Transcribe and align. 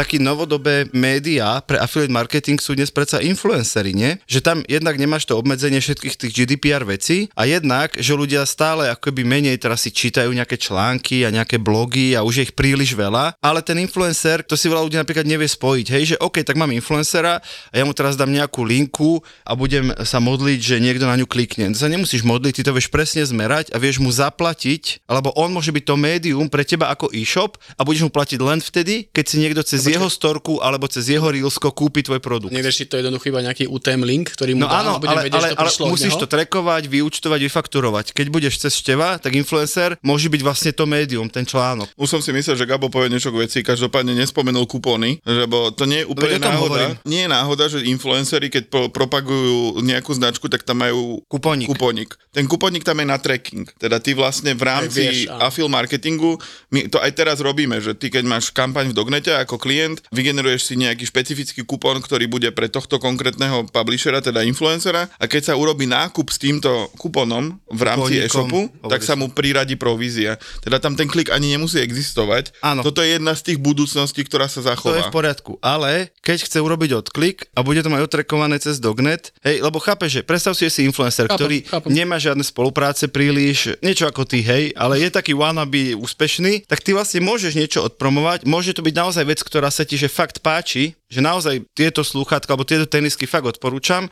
taký 0.00 0.16
novodobé 0.16 0.88
médiá 0.96 1.60
pre 1.60 1.76
affiliate 1.76 2.08
marketing 2.08 2.56
sú 2.56 2.72
dnes 2.72 2.88
predsa 2.88 3.20
influencery, 3.20 3.92
nie? 3.92 4.16
Že 4.24 4.40
tam 4.40 4.58
jednak 4.64 4.96
nemáš 4.96 5.28
to 5.28 5.36
obmedzenie 5.36 5.76
všetkých 5.76 6.16
tých 6.16 6.32
GDPR 6.32 6.88
vecí 6.88 7.28
a 7.36 7.44
jednak, 7.44 7.92
že 8.00 8.16
ľudia 8.16 8.48
stále 8.48 8.88
akoby 8.88 9.28
menej 9.28 9.60
teraz 9.60 9.84
si 9.84 9.92
čítajú 9.92 10.32
nejaké 10.32 10.56
články 10.56 11.28
a 11.28 11.34
nejaké 11.34 11.60
blogy 11.60 12.16
a 12.16 12.24
už 12.24 12.40
je 12.40 12.44
ich 12.48 12.56
príliš 12.56 12.96
veľa, 12.96 13.36
ale 13.44 13.60
ten 13.60 13.76
influencer, 13.76 14.40
to 14.40 14.56
si 14.56 14.72
veľa 14.72 14.88
ľudí 14.88 14.96
napríklad 14.96 15.28
nevie 15.28 15.44
spojiť, 15.44 15.86
hej, 15.92 16.16
že 16.16 16.20
OK, 16.24 16.48
tak 16.48 16.56
mám 16.56 16.72
influencera 16.72 17.44
a 17.68 17.74
ja 17.76 17.84
mu 17.84 17.92
teraz 17.92 18.16
dám 18.16 18.32
nejakú 18.32 18.64
linku 18.64 19.20
a 19.44 19.52
budem 19.52 19.92
sa 20.08 20.16
modliť, 20.16 20.60
že 20.64 20.76
niekto 20.80 21.04
na 21.04 21.20
ňu 21.20 21.28
klikne. 21.28 21.68
To 21.76 21.84
sa 21.84 21.92
nemusíš 21.92 22.24
modliť, 22.24 22.56
ty 22.56 22.62
to 22.64 22.72
vieš 22.72 22.88
presne 22.88 23.20
zmerať 23.20 23.68
a 23.68 23.76
vieš 23.76 24.00
mu 24.00 24.08
zaplatiť, 24.08 25.04
alebo 25.04 25.28
on 25.36 25.52
môže 25.52 25.68
byť 25.68 25.84
to 25.84 26.00
médium 26.00 26.48
pre 26.48 26.64
teba 26.64 26.88
ako 26.88 27.12
e-shop 27.12 27.60
a 27.76 27.84
budeš 27.84 28.08
mu 28.08 28.10
platiť 28.16 28.40
len 28.40 28.64
vtedy, 28.64 29.12
keď 29.12 29.24
si 29.28 29.36
niekto 29.36 29.60
cez 29.60 29.89
jeho 29.90 30.08
storku 30.08 30.62
alebo 30.62 30.86
cez 30.86 31.10
jeho 31.10 31.26
Reelsko 31.26 31.74
kúpi 31.74 32.06
tvoj 32.06 32.22
produkt. 32.22 32.54
Nerieši 32.54 32.86
to 32.86 32.98
jednoducho 32.98 33.30
iba 33.30 33.42
nejaký 33.42 33.66
UTM 33.66 34.06
link, 34.06 34.30
ktorý 34.32 34.54
mu 34.54 34.64
no 34.64 34.70
dá, 34.70 34.86
áno, 34.86 35.02
bude 35.02 35.10
ale, 35.10 35.26
vedieť, 35.26 35.40
ale, 35.40 35.48
to 35.74 35.84
ale 35.84 35.90
musíš 35.90 36.14
to 36.14 36.26
trekovať, 36.30 36.86
vyúčtovať, 36.86 37.40
vyfakturovať. 37.50 38.06
Keď 38.14 38.26
budeš 38.30 38.54
cez 38.62 38.72
števa, 38.78 39.18
tak 39.18 39.34
influencer 39.34 39.98
môže 40.00 40.30
byť 40.30 40.40
vlastne 40.46 40.70
to 40.70 40.84
médium, 40.86 41.26
ten 41.26 41.42
článok. 41.42 41.90
Už 41.98 42.08
som 42.08 42.20
si 42.22 42.30
myslel, 42.30 42.54
že 42.54 42.68
Gabo 42.68 42.86
povie 42.86 43.10
niečo 43.10 43.34
k 43.34 43.42
veci, 43.42 43.58
každopádne 43.66 44.14
nespomenul 44.14 44.68
kupóny, 44.70 45.18
lebo 45.24 45.74
to 45.74 45.88
nie 45.88 46.04
je 46.04 46.06
úplne 46.06 46.38
Veď 46.38 46.46
náhoda. 46.46 46.60
hovorím. 46.60 46.92
Nie 47.08 47.20
je 47.26 47.30
náhoda, 47.32 47.64
že 47.66 47.78
influenceri, 47.82 48.46
keď 48.52 48.64
pro- 48.70 48.90
propagujú 48.92 49.80
nejakú 49.82 50.12
značku, 50.14 50.46
tak 50.46 50.62
tam 50.62 50.84
majú 50.84 51.24
Kupónik. 51.26 51.66
kupónik. 51.66 52.14
Ten 52.30 52.46
kupónik 52.46 52.84
tam 52.84 53.00
je 53.00 53.06
na 53.08 53.18
tracking. 53.18 53.66
Teda 53.80 53.98
ty 53.98 54.14
vlastne 54.14 54.52
v 54.54 54.62
rámci 54.62 55.02
vieš, 55.02 55.18
áno. 55.32 55.48
affil 55.48 55.66
marketingu, 55.66 56.36
my 56.70 56.86
to 56.86 57.02
aj 57.02 57.10
teraz 57.16 57.40
robíme, 57.40 57.80
že 57.80 57.96
ty 57.96 58.12
keď 58.12 58.24
máš 58.28 58.52
kampaň 58.52 58.92
v 58.92 58.94
Dognete 58.94 59.32
ako 59.34 59.56
klient, 59.56 59.79
vygeneruješ 60.10 60.60
si 60.62 60.74
nejaký 60.74 61.04
špecifický 61.04 61.62
kupón, 61.62 62.00
ktorý 62.00 62.26
bude 62.26 62.48
pre 62.50 62.68
tohto 62.68 62.98
konkrétneho 62.98 63.68
publishera, 63.68 64.20
teda 64.20 64.42
influencera 64.42 65.08
a 65.16 65.24
keď 65.24 65.52
sa 65.52 65.54
urobí 65.54 65.84
nákup 65.84 66.26
s 66.28 66.38
týmto 66.38 66.70
kupónom 66.96 67.58
v 67.68 67.80
rámci 67.82 68.18
Kupónikom, 68.18 68.26
e-shopu, 68.26 68.60
tak 68.88 69.00
hovorí 69.00 69.08
sa 69.08 69.14
mu 69.14 69.26
priradí 69.28 69.74
provízia. 69.74 70.36
Teda 70.60 70.78
tam 70.78 70.94
ten 70.94 71.06
klik 71.06 71.28
ani 71.28 71.52
nemusí 71.52 71.78
existovať. 71.78 72.56
Áno. 72.62 72.80
Toto 72.80 73.02
je 73.02 73.18
jedna 73.18 73.36
z 73.36 73.52
tých 73.52 73.58
budúcností, 73.58 74.24
ktorá 74.24 74.46
sa 74.46 74.62
To 74.62 74.68
zachová. 74.72 74.96
je 74.96 75.06
v 75.06 75.12
poriadku, 75.12 75.52
ale 75.60 76.10
keď 76.24 76.46
chce 76.46 76.58
urobiť 76.58 76.90
odklik 76.96 77.52
a 77.52 77.60
bude 77.60 77.84
to 77.84 77.92
mať 77.92 78.02
otrekované 78.06 78.56
cez 78.56 78.80
Dognet, 78.80 79.36
hej, 79.44 79.60
lebo 79.60 79.76
chápe, 79.76 80.08
že 80.08 80.24
predstav 80.24 80.56
si, 80.56 80.64
že 80.66 80.80
si 80.80 80.82
influencer, 80.86 81.28
Chápem, 81.28 81.36
ktorý 81.36 81.56
chápem. 81.68 81.90
nemá 81.92 82.16
žiadne 82.16 82.40
spolupráce 82.40 83.04
príliš, 83.12 83.76
niečo 83.84 84.08
ako 84.08 84.24
ty, 84.24 84.40
hej, 84.40 84.72
ale 84.72 84.96
je 84.96 85.12
taký 85.12 85.36
wannabe 85.36 85.92
úspešný, 85.94 86.64
tak 86.64 86.80
ty 86.80 86.96
vlastne 86.96 87.20
môžeš 87.20 87.52
niečo 87.52 87.84
odpromovať, 87.84 88.48
môže 88.48 88.72
to 88.72 88.80
byť 88.80 88.94
naozaj 88.96 89.24
vec, 89.28 89.40
ktorá 89.44 89.59
sa 89.68 89.84
ti 89.84 90.00
že 90.00 90.08
fakt 90.08 90.40
páči, 90.40 90.96
že 91.12 91.20
naozaj 91.20 91.68
tieto 91.76 92.00
slúchatka 92.00 92.56
alebo 92.56 92.64
tieto 92.64 92.88
tenisky 92.88 93.28
fakt 93.28 93.44
odporúčam, 93.44 94.08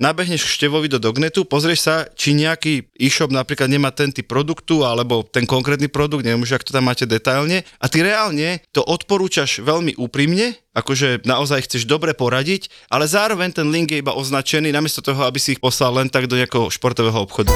nabehneš 0.00 0.44
k 0.44 0.54
števovi 0.60 0.88
do 0.88 1.00
Dognetu, 1.00 1.44
pozrieš 1.44 1.80
sa, 1.84 1.94
či 2.16 2.36
nejaký 2.36 2.88
e-shop 2.96 3.32
napríklad 3.32 3.68
nemá 3.68 3.92
ten 3.92 4.12
typ 4.12 4.28
produktu 4.28 4.84
alebo 4.84 5.24
ten 5.24 5.44
konkrétny 5.44 5.88
produkt, 5.88 6.24
neviem 6.24 6.44
už, 6.44 6.56
ak 6.56 6.64
to 6.64 6.72
tam 6.72 6.88
máte 6.88 7.04
detailne 7.08 7.64
a 7.80 7.86
ty 7.88 8.00
reálne 8.04 8.64
to 8.72 8.84
odporúčaš 8.84 9.60
veľmi 9.64 9.96
úprimne, 10.00 10.56
akože 10.76 11.24
naozaj 11.24 11.68
chceš 11.68 11.88
dobre 11.88 12.12
poradiť, 12.12 12.68
ale 12.92 13.08
zároveň 13.08 13.52
ten 13.56 13.68
link 13.68 13.92
je 13.92 14.00
iba 14.00 14.16
označený, 14.16 14.72
namiesto 14.72 15.04
toho, 15.04 15.24
aby 15.24 15.40
si 15.40 15.56
ich 15.56 15.60
poslal 15.60 15.96
len 15.96 16.08
tak 16.08 16.28
do 16.28 16.36
nejakého 16.36 16.68
športového 16.72 17.20
obchodu. 17.24 17.52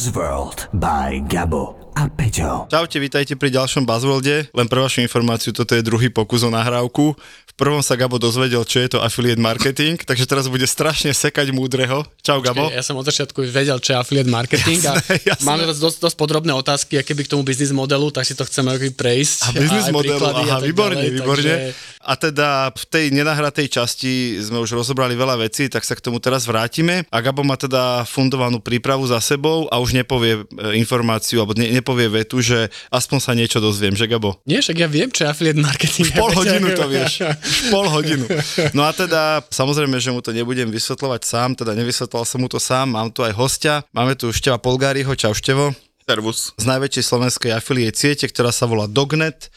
Buzzworld 0.00 0.72
by 0.80 1.28
Gabo 1.28 1.76
a 1.92 2.08
Peťo. 2.08 2.64
Čaute, 2.72 2.96
vítajte 2.96 3.36
pri 3.36 3.52
ďalšom 3.52 3.84
Buzzworlde. 3.84 4.48
Len 4.48 4.64
pre 4.64 4.80
vašu 4.80 5.04
informáciu, 5.04 5.52
toto 5.52 5.76
je 5.76 5.84
druhý 5.84 6.08
pokus 6.08 6.40
o 6.40 6.48
nahrávku. 6.48 7.12
V 7.20 7.52
prvom 7.52 7.84
sa 7.84 8.00
Gabo 8.00 8.16
dozvedel, 8.16 8.64
čo 8.64 8.80
je 8.80 8.96
to 8.96 9.04
affiliate 9.04 9.36
marketing, 9.36 10.00
takže 10.08 10.24
teraz 10.24 10.48
bude 10.48 10.64
strašne 10.64 11.12
sekať 11.12 11.52
múdreho. 11.52 12.00
Čau 12.24 12.40
Gabo. 12.40 12.72
Ja 12.72 12.80
som 12.80 12.96
od 12.96 13.04
začiatku 13.04 13.44
vedel, 13.52 13.76
čo 13.76 13.92
je 13.92 13.96
affiliate 14.00 14.32
marketing 14.32 14.80
a 14.88 14.96
Jasné, 15.04 15.20
jasné. 15.20 15.44
máme 15.44 15.68
dosť, 15.68 16.00
dosť, 16.00 16.16
podrobné 16.16 16.56
otázky, 16.56 16.96
a 16.96 17.04
keby 17.04 17.28
k 17.28 17.36
tomu 17.36 17.44
business 17.44 17.68
modelu, 17.68 18.08
tak 18.08 18.24
si 18.24 18.32
to 18.32 18.48
chceme 18.48 18.72
prejsť. 18.96 19.52
A 19.52 19.84
aj 19.84 19.92
modelu, 19.92 20.24
aha, 20.24 20.64
výborne, 20.64 21.12
výborne. 21.12 21.44
Takže... 21.44 21.99
A 22.00 22.16
teda 22.16 22.72
v 22.72 22.84
tej 22.88 23.04
nenahratej 23.12 23.68
časti 23.68 24.40
sme 24.40 24.56
už 24.64 24.72
rozobrali 24.72 25.12
veľa 25.12 25.36
vecí, 25.44 25.68
tak 25.68 25.84
sa 25.84 25.92
k 25.92 26.00
tomu 26.00 26.16
teraz 26.16 26.48
vrátime. 26.48 27.04
A 27.12 27.20
Gabo 27.20 27.44
má 27.44 27.60
teda 27.60 28.08
fundovanú 28.08 28.56
prípravu 28.56 29.04
za 29.04 29.20
sebou 29.20 29.68
a 29.68 29.76
už 29.76 29.92
nepovie 29.92 30.40
e, 30.40 30.80
informáciu, 30.80 31.44
alebo 31.44 31.52
ne, 31.60 31.68
nepovie 31.68 32.08
vetu, 32.08 32.40
že 32.40 32.72
aspoň 32.88 33.18
sa 33.20 33.36
niečo 33.36 33.60
dozviem, 33.60 33.92
že 33.92 34.08
Gabo? 34.08 34.40
Nie, 34.48 34.64
však 34.64 34.80
ja 34.80 34.88
viem, 34.88 35.12
čo 35.12 35.28
je 35.28 35.28
affiliate 35.28 35.60
marketing. 35.60 36.08
Už 36.08 36.16
pol 36.16 36.32
hodinu 36.32 36.66
to 36.72 36.84
vieš. 36.96 37.12
Už 37.28 37.58
pol 37.68 37.86
hodinu. 37.92 38.24
No 38.72 38.88
a 38.88 38.96
teda, 38.96 39.44
samozrejme, 39.52 40.00
že 40.00 40.08
mu 40.08 40.24
to 40.24 40.32
nebudem 40.32 40.72
vysvetľovať 40.72 41.20
sám, 41.28 41.52
teda 41.52 41.76
nevysvetloval 41.76 42.24
som 42.24 42.40
mu 42.40 42.48
to 42.48 42.56
sám, 42.56 42.96
mám 42.96 43.12
tu 43.12 43.20
aj 43.20 43.36
hostia. 43.36 43.84
Máme 43.92 44.16
tu 44.16 44.32
Števa 44.32 44.56
Polgáriho, 44.56 45.12
čau 45.20 45.36
Števo, 45.36 45.76
Servus. 46.08 46.56
z 46.56 46.64
najväčšej 46.64 47.04
slovenskej 47.04 47.50
affiliate 47.52 48.00
siete, 48.00 48.24
ktorá 48.24 48.48
sa 48.56 48.64
volá 48.64 48.88
Dognet. 48.88 49.52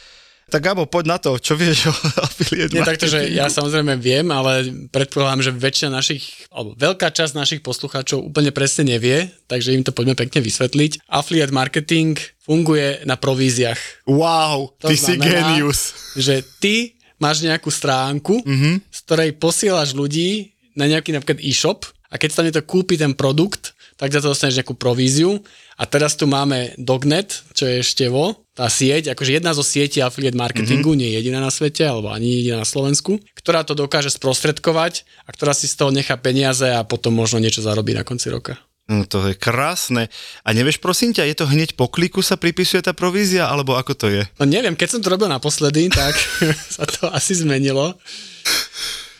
Tak 0.45 0.61
Gabo, 0.61 0.85
poď 0.85 1.05
na 1.07 1.17
to, 1.17 1.35
čo 1.35 1.53
vieš 1.53 1.89
o 1.89 1.93
affiliate 2.25 2.71
Nie 2.71 2.83
takto, 2.83 3.07
že 3.07 3.25
ja 3.29 3.47
samozrejme 3.47 3.95
viem, 3.95 4.27
ale 4.27 4.63
predpokladám, 4.87 5.41
že 5.41 5.51
väčšina 5.51 5.89
našich, 5.89 6.23
alebo 6.49 6.75
veľká 6.75 7.09
časť 7.09 7.33
našich 7.33 7.61
poslucháčov 7.61 8.21
úplne 8.21 8.51
presne 8.51 8.87
nevie, 8.89 9.31
takže 9.45 9.71
im 9.71 9.81
to 9.81 9.89
poďme 9.89 10.13
pekne 10.13 10.39
vysvetliť. 10.39 11.07
Affiliate 11.07 11.51
marketing 11.51 12.13
funguje 12.39 13.01
na 13.03 13.15
províziách. 13.15 14.05
Wow, 14.05 14.75
To 14.77 14.87
ty 14.87 14.95
si 14.95 15.15
znamená, 15.15 15.57
genius. 15.57 15.95
Že 16.13 16.43
ty 16.59 16.75
máš 17.17 17.41
nejakú 17.41 17.71
stránku, 17.71 18.43
Mhm. 18.43 18.47
mm-hmm. 18.47 18.75
z 18.87 18.99
ktorej 19.03 19.29
posielaš 19.35 19.95
ľudí 19.95 20.51
na 20.73 20.85
nejaký 20.85 21.13
napríklad 21.13 21.39
e-shop 21.39 21.85
a 22.09 22.17
keď 22.17 22.29
sa 22.29 22.35
tam 22.37 22.45
niekto 22.45 22.61
kúpi 22.61 22.93
ten 22.93 23.13
produkt, 23.13 23.72
tak 23.97 24.13
za 24.13 24.21
to 24.21 24.33
dostaneš 24.33 24.61
nejakú 24.61 24.75
províziu. 24.77 25.41
A 25.77 25.89
teraz 25.89 26.13
tu 26.13 26.29
máme 26.29 26.77
Dognet, 26.77 27.43
čo 27.57 27.65
je 27.65 27.79
števo, 27.81 28.43
tá 28.53 28.69
sieť, 28.69 29.17
akože 29.17 29.41
jedna 29.41 29.57
zo 29.57 29.65
sietí 29.65 29.97
affiliate 29.97 30.37
marketingu, 30.37 30.93
mm-hmm. 30.93 31.01
nie 31.01 31.17
jediná 31.17 31.41
na 31.41 31.49
svete, 31.49 31.81
alebo 31.81 32.13
ani 32.13 32.45
jediná 32.45 32.61
na 32.61 32.69
Slovensku, 32.69 33.17
ktorá 33.33 33.65
to 33.65 33.73
dokáže 33.73 34.13
sprostredkovať 34.13 35.09
a 35.25 35.33
ktorá 35.33 35.57
si 35.57 35.65
z 35.65 35.73
toho 35.73 35.89
nechá 35.89 36.13
peniaze 36.21 36.69
a 36.69 36.85
potom 36.85 37.17
možno 37.17 37.41
niečo 37.41 37.65
zarobí 37.65 37.97
na 37.97 38.05
konci 38.05 38.29
roka. 38.29 38.61
No 38.83 39.07
to 39.07 39.31
je 39.31 39.33
krásne. 39.39 40.11
A 40.43 40.49
nevieš, 40.51 40.83
prosím 40.83 41.15
ťa, 41.15 41.23
je 41.31 41.35
to 41.39 41.47
hneď 41.47 41.79
po 41.79 41.87
kliku 41.87 42.19
sa 42.19 42.35
pripisuje 42.35 42.83
tá 42.83 42.91
provízia, 42.91 43.47
alebo 43.47 43.79
ako 43.79 43.95
to 43.95 44.07
je? 44.11 44.27
No 44.37 44.43
neviem, 44.43 44.75
keď 44.75 44.99
som 44.99 45.01
to 45.01 45.07
robil 45.07 45.31
naposledy, 45.31 45.87
tak 45.87 46.13
sa 46.75 46.83
to 46.83 47.07
asi 47.09 47.39
zmenilo. 47.39 47.95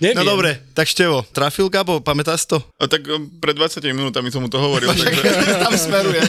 Neviem. 0.01 0.17
No 0.17 0.23
dobre, 0.25 0.57
tak 0.73 0.89
Števo, 0.89 1.21
trafil 1.29 1.69
Gabo, 1.69 2.01
pamätáš 2.01 2.49
to? 2.49 2.57
A 2.81 2.89
tak 2.89 3.05
um, 3.05 3.29
pred 3.37 3.53
20 3.53 3.83
minútami 3.93 4.33
som 4.33 4.41
mu 4.41 4.49
to 4.49 4.57
hovoril. 4.57 4.89
takže, 4.97 5.25
Tam 5.63 5.73
smerujem. 5.77 6.25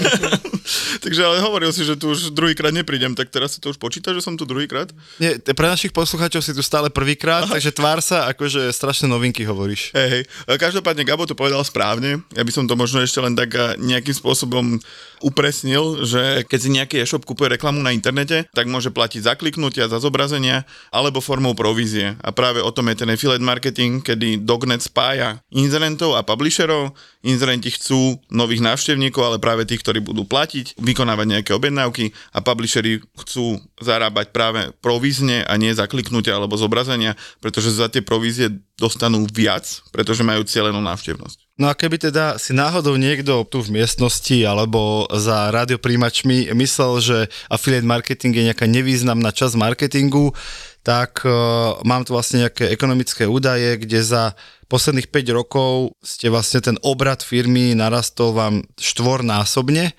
takže 1.05 1.21
ale 1.25 1.41
hovoril 1.41 1.73
si, 1.73 1.85
že 1.85 1.97
tu 1.97 2.13
už 2.13 2.33
druhýkrát 2.33 2.73
neprídem, 2.73 3.17
tak 3.17 3.33
teraz 3.33 3.57
si 3.57 3.59
to 3.61 3.73
už 3.73 3.81
počíta, 3.81 4.13
že 4.13 4.21
som 4.21 4.37
tu 4.37 4.45
druhýkrát? 4.45 4.93
Nie, 5.21 5.41
pre 5.41 5.69
našich 5.69 5.93
poslucháčov 5.93 6.45
si 6.45 6.53
tu 6.53 6.61
stále 6.61 6.89
prvýkrát, 6.93 7.49
takže 7.49 7.73
tvár 7.73 8.05
sa, 8.05 8.29
akože 8.33 8.69
strašné 8.73 9.09
novinky 9.09 9.45
hovoríš. 9.45 9.93
Hej, 9.97 10.09
hej. 10.09 10.23
E, 10.49 10.57
Každopádne 10.61 11.05
Gabo 11.05 11.25
to 11.25 11.37
povedal 11.37 11.60
správne. 11.65 12.21
Ja 12.37 12.45
by 12.45 12.53
som 12.53 12.65
to 12.69 12.77
možno 12.77 13.01
ešte 13.01 13.21
len 13.21 13.37
tak 13.37 13.53
a, 13.57 13.77
nejakým 13.81 14.17
spôsobom 14.17 14.81
upresnil, 15.25 16.05
že 16.05 16.45
keď 16.45 16.59
si 16.60 16.69
nejaký 16.69 16.97
e-shop 17.01 17.25
kupuje 17.25 17.57
reklamu 17.57 17.81
na 17.81 17.97
internete, 17.97 18.45
tak 18.53 18.69
môže 18.69 18.93
platiť 18.93 19.25
za 19.25 19.33
kliknutia, 19.41 19.89
za 19.89 19.97
zobrazenia 19.97 20.69
alebo 20.93 21.25
formou 21.25 21.57
provízie. 21.57 22.13
A 22.21 22.28
práve 22.28 22.60
o 22.60 22.69
tom 22.69 22.93
je 22.93 23.01
ten 23.01 23.09
affiliate 23.09 23.41
marketing, 23.41 23.64
kedy 23.71 24.43
Dognet 24.43 24.83
spája 24.83 25.39
inzerentov 25.55 26.19
a 26.19 26.27
publisherov. 26.27 26.93
Inzerenti 27.25 27.72
chcú 27.72 28.19
nových 28.28 28.61
návštevníkov, 28.61 29.22
ale 29.22 29.39
práve 29.41 29.65
tých, 29.65 29.81
ktorí 29.81 30.03
budú 30.03 30.27
platiť, 30.27 30.77
vykonávať 30.77 31.27
nejaké 31.31 31.51
objednávky 31.55 32.13
a 32.34 32.43
publisheri 32.43 33.01
chcú 33.15 33.63
zarábať 33.81 34.34
práve 34.34 34.75
provízne 34.83 35.47
a 35.47 35.55
nie 35.57 35.72
za 35.72 35.89
kliknutia 35.89 36.37
alebo 36.37 36.59
zobrazenia, 36.59 37.16
pretože 37.39 37.72
za 37.72 37.89
tie 37.89 38.05
provízie 38.05 38.53
dostanú 38.77 39.25
viac, 39.31 39.65
pretože 39.95 40.27
majú 40.27 40.43
cieľenú 40.43 40.83
návštevnosť. 40.83 41.44
No 41.54 41.71
a 41.71 41.78
keby 41.78 42.03
teda 42.03 42.34
si 42.34 42.51
náhodou 42.51 42.98
niekto 42.98 43.47
tu 43.47 43.62
v 43.62 43.78
miestnosti 43.78 44.34
alebo 44.42 45.06
za 45.15 45.54
radiopríjimačmi 45.54 46.51
myslel, 46.51 46.92
že 46.98 47.18
affiliate 47.47 47.86
marketing 47.86 48.34
je 48.34 48.47
nejaká 48.51 48.66
nevýznamná 48.66 49.30
časť 49.30 49.54
marketingu, 49.54 50.34
tak 50.83 51.22
uh, 51.22 51.78
mám 51.86 52.03
tu 52.03 52.10
vlastne 52.10 52.42
nejaké 52.42 52.74
ekonomické 52.74 53.30
údaje, 53.30 53.78
kde 53.78 54.03
za 54.03 54.34
posledných 54.66 55.06
5 55.06 55.39
rokov 55.39 55.95
ste 56.03 56.27
vlastne 56.27 56.59
ten 56.59 56.77
obrad 56.83 57.22
firmy 57.22 57.78
narastol 57.78 58.34
vám 58.34 58.66
štvornásobne. 58.74 59.95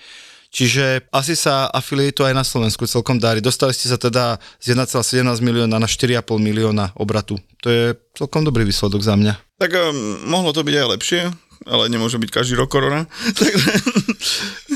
Čiže 0.55 1.11
asi 1.11 1.35
sa 1.35 1.67
affiliate 1.67 2.23
aj 2.23 2.31
na 2.31 2.47
Slovensku 2.47 2.87
celkom 2.87 3.19
darí. 3.19 3.43
Dostali 3.43 3.75
ste 3.75 3.91
sa 3.91 3.99
teda 3.99 4.39
z 4.63 4.71
1,17 4.71 5.43
milióna 5.43 5.83
na 5.83 5.87
4,5 5.87 6.23
milióna 6.39 6.95
obratu. 6.95 7.35
To 7.59 7.67
je 7.67 7.91
celkom 8.15 8.47
dobrý 8.47 8.63
výsledok 8.63 9.03
za 9.03 9.19
mňa. 9.19 9.35
Tak 9.59 9.71
um, 9.75 9.91
mohlo 10.31 10.55
to 10.55 10.63
byť 10.63 10.75
aj 10.79 10.87
lepšie, 10.95 11.21
ale 11.65 11.89
nemôže 11.89 12.21
byť 12.21 12.29
každý 12.29 12.53
rok 12.55 12.69
korona. 12.69 13.09
Takže, 13.41 13.71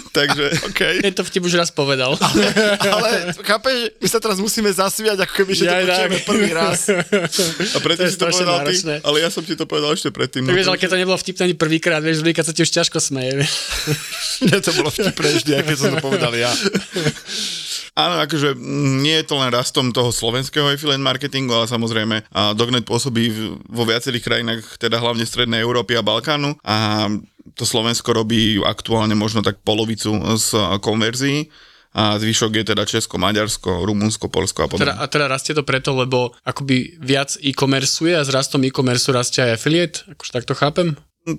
takže 0.09 0.45
okay. 0.67 0.95
Keď 1.05 1.13
to 1.15 1.23
vtip 1.23 1.43
už 1.45 1.53
raz 1.55 1.69
povedal. 1.69 2.17
Ale 2.81 3.31
chápeš, 3.45 3.93
my 4.01 4.07
sa 4.09 4.17
teraz 4.17 4.41
musíme 4.41 4.67
zasviať, 4.73 5.21
ako 5.21 5.33
keby, 5.37 5.51
že 5.53 5.63
to 5.63 5.69
Jaj, 5.69 5.85
počujeme 5.85 6.19
prvý 6.25 6.49
raz. 6.51 6.79
A 6.89 7.77
predtým 7.77 8.09
To 8.09 8.09
je 8.09 8.13
si 8.13 8.19
to 8.19 8.27
povedal 8.27 8.57
ty, 8.65 8.73
ale 9.05 9.17
ja 9.21 9.29
som 9.29 9.45
ti 9.45 9.53
to 9.53 9.69
povedal 9.69 9.93
ešte 9.93 10.09
predtým. 10.09 10.49
Tak 10.49 10.51
no 10.51 10.57
vieš, 10.57 10.65
to- 10.65 10.71
ale 10.73 10.81
keď 10.81 10.89
to 10.89 10.97
nebolo 10.97 11.17
vtipné 11.17 11.41
ani 11.45 11.55
prvýkrát, 11.55 12.01
vieš, 12.01 12.25
druhýkrát 12.25 12.45
sa 12.49 12.53
ti 12.57 12.65
už 12.65 12.71
ťažko 12.73 12.97
smeje. 12.97 13.45
Mne 14.43 14.57
to 14.65 14.71
bolo 14.73 14.89
vtipné 14.89 15.29
vždy, 15.39 15.51
aj 15.61 15.63
keď 15.69 15.77
som 15.77 15.89
to 15.93 15.99
povedal 16.01 16.33
ja. 16.33 16.49
Áno, 17.99 18.15
akože 18.23 18.55
mm, 18.55 19.03
nie 19.03 19.15
je 19.19 19.25
to 19.27 19.35
len 19.35 19.51
rastom 19.51 19.91
toho 19.91 20.15
slovenského 20.15 20.71
affiliate 20.71 21.03
marketingu, 21.03 21.51
ale 21.51 21.67
samozrejme 21.67 22.23
a 22.31 22.55
Dognet 22.55 22.87
pôsobí 22.87 23.27
vo 23.67 23.83
viacerých 23.83 24.23
krajinách, 24.23 24.79
teda 24.79 25.03
hlavne 25.03 25.27
Strednej 25.27 25.59
Európy 25.59 25.99
a 25.99 26.05
Balkánu 26.05 26.55
a 26.63 27.07
to 27.59 27.67
Slovensko 27.67 28.15
robí 28.15 28.55
aktuálne 28.63 29.19
možno 29.19 29.43
tak 29.43 29.59
polovicu 29.65 30.15
z 30.39 30.79
konverzií 30.79 31.51
a 31.89 32.21
zvyšok 32.21 32.61
je 32.61 32.65
teda 32.71 32.85
Česko, 32.85 33.17
Maďarsko, 33.17 33.81
Rumunsko, 33.81 34.29
Polsko 34.29 34.63
a 34.63 34.67
Teda, 34.69 34.93
podobne. 34.93 35.01
a 35.01 35.05
teda 35.09 35.25
rastie 35.25 35.57
to 35.57 35.65
preto, 35.65 35.97
lebo 35.97 36.37
akoby 36.45 37.01
viac 37.01 37.33
e-commerceuje 37.41 38.13
a 38.13 38.21
s 38.21 38.29
rastom 38.29 38.61
e-commerce 38.61 39.09
rastie 39.09 39.41
aj 39.41 39.57
affiliate, 39.57 39.97
akože 40.05 40.31
tak 40.31 40.45
to 40.45 40.53
chápem? 40.53 40.93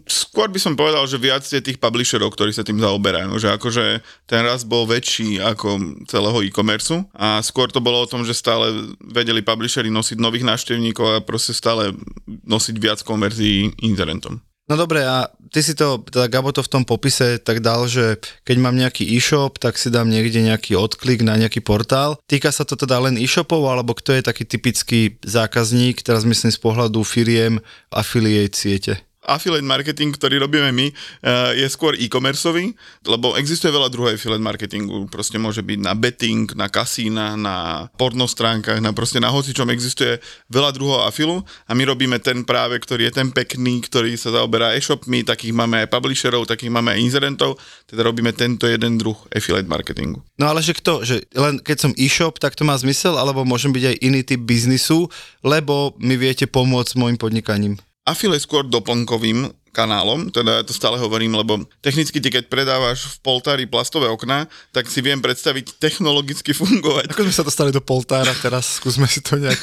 Skôr 0.07 0.53
by 0.53 0.61
som 0.61 0.79
povedal, 0.79 1.03
že 1.09 1.19
viac 1.19 1.43
je 1.43 1.59
tých 1.59 1.81
publisherov, 1.81 2.31
ktorí 2.35 2.55
sa 2.55 2.67
tým 2.67 2.79
zaoberajú, 2.79 3.35
že 3.41 3.51
akože 3.51 3.85
ten 4.29 4.41
rast 4.45 4.69
bol 4.71 4.87
väčší 4.87 5.41
ako 5.41 6.03
celého 6.07 6.39
e-commerce 6.47 7.07
a 7.17 7.41
skôr 7.41 7.73
to 7.73 7.83
bolo 7.83 8.05
o 8.05 8.11
tom, 8.11 8.23
že 8.23 8.37
stále 8.37 8.95
vedeli 9.01 9.43
publishery 9.43 9.91
nosiť 9.91 10.21
nových 10.21 10.47
návštevníkov 10.47 11.07
a 11.07 11.25
proste 11.25 11.57
stále 11.57 11.97
nosiť 12.27 12.77
viac 12.79 13.01
konverzií 13.03 13.75
internetom. 13.83 14.45
No 14.71 14.79
dobre, 14.79 15.03
a 15.03 15.27
ty 15.51 15.67
si 15.67 15.75
to, 15.75 15.99
teda 16.07 16.31
Gabo 16.31 16.55
to 16.55 16.63
v 16.63 16.71
tom 16.71 16.87
popise 16.87 17.43
tak 17.43 17.59
dal, 17.59 17.91
že 17.91 18.23
keď 18.47 18.57
mám 18.63 18.79
nejaký 18.79 19.03
e-shop, 19.03 19.59
tak 19.59 19.75
si 19.75 19.91
dám 19.91 20.07
niekde 20.07 20.47
nejaký 20.47 20.79
odklik 20.79 21.27
na 21.27 21.35
nejaký 21.35 21.59
portál. 21.59 22.23
Týka 22.31 22.55
sa 22.55 22.63
to 22.63 22.79
teda 22.79 23.03
len 23.03 23.19
e-shopov, 23.19 23.67
alebo 23.67 23.99
kto 23.99 24.15
je 24.15 24.23
taký 24.23 24.47
typický 24.47 25.19
zákazník, 25.27 26.07
teraz 26.07 26.23
myslím 26.23 26.55
z 26.55 26.61
pohľadu 26.63 27.03
firiem 27.03 27.59
affiliate 27.91 28.55
siete? 28.55 29.10
Affiliate 29.31 29.63
marketing, 29.63 30.11
ktorý 30.11 30.43
robíme 30.43 30.75
my, 30.75 30.91
eh, 30.91 31.63
je 31.63 31.67
skôr 31.71 31.95
e-commerceový, 31.95 32.75
lebo 33.07 33.39
existuje 33.39 33.71
veľa 33.71 33.87
druhov 33.87 34.19
affiliate 34.19 34.43
marketingu. 34.43 35.07
Proste 35.07 35.39
môže 35.39 35.63
byť 35.63 35.79
na 35.79 35.95
betting, 35.95 36.51
na 36.59 36.67
kasína, 36.67 37.39
na 37.39 37.87
pornostránkach, 37.95 38.83
na 38.83 38.91
proste 38.91 39.23
na 39.23 39.31
hocičom 39.31 39.71
existuje 39.71 40.19
veľa 40.51 40.75
druhov 40.75 41.07
afilu 41.07 41.47
a 41.71 41.73
my 41.79 41.87
robíme 41.87 42.19
ten 42.19 42.43
práve, 42.43 42.83
ktorý 42.83 43.07
je 43.09 43.23
ten 43.23 43.29
pekný, 43.31 43.79
ktorý 43.87 44.19
sa 44.19 44.35
zaoberá 44.35 44.75
e-shopmi, 44.75 45.23
takých 45.23 45.55
máme 45.55 45.87
aj 45.87 45.95
publisherov, 45.95 46.51
takých 46.51 46.75
máme 46.75 46.99
aj 46.99 47.01
inzerentov, 47.01 47.55
teda 47.87 48.03
robíme 48.03 48.35
tento 48.35 48.67
jeden 48.67 48.99
druh 48.99 49.17
affiliate 49.31 49.71
marketingu. 49.71 50.19
No 50.41 50.51
ale 50.51 50.61
že 50.61 50.75
kto? 50.75 51.07
Že 51.07 51.31
len 51.39 51.63
keď 51.63 51.77
som 51.79 51.93
e-shop, 51.95 52.43
tak 52.43 52.59
to 52.59 52.67
má 52.67 52.75
zmysel, 52.75 53.15
alebo 53.15 53.47
môžem 53.47 53.71
byť 53.71 53.85
aj 53.87 53.97
iný 54.03 54.21
typ 54.27 54.43
biznisu, 54.43 55.07
lebo 55.47 55.95
mi 56.01 56.19
viete 56.19 56.51
pomôcť 56.51 56.97
s 56.97 56.99
môjim 56.99 57.21
podnikaním. 57.21 57.79
Affiliate 58.09 58.45
skôr 58.45 58.65
doplnkovým 58.65 59.53
kanálom, 59.71 60.33
teda 60.35 60.61
ja 60.61 60.65
to 60.67 60.75
stále 60.75 60.99
hovorím, 60.99 61.39
lebo 61.39 61.63
technicky 61.79 62.19
ty 62.19 62.27
keď 62.27 62.51
predávaš 62.51 63.07
v 63.07 63.17
poltári 63.23 63.65
plastové 63.71 64.11
okná, 64.11 64.51
tak 64.75 64.91
si 64.91 64.99
viem 64.99 65.23
predstaviť 65.23 65.79
technologicky 65.79 66.51
fungovať. 66.51 67.15
Ako 67.15 67.23
sme 67.23 67.35
sa 67.35 67.47
dostali 67.47 67.71
do 67.71 67.79
poltára 67.79 68.35
teraz, 68.43 68.83
skúsme 68.83 69.07
si 69.07 69.23
to 69.23 69.39
nejak. 69.39 69.61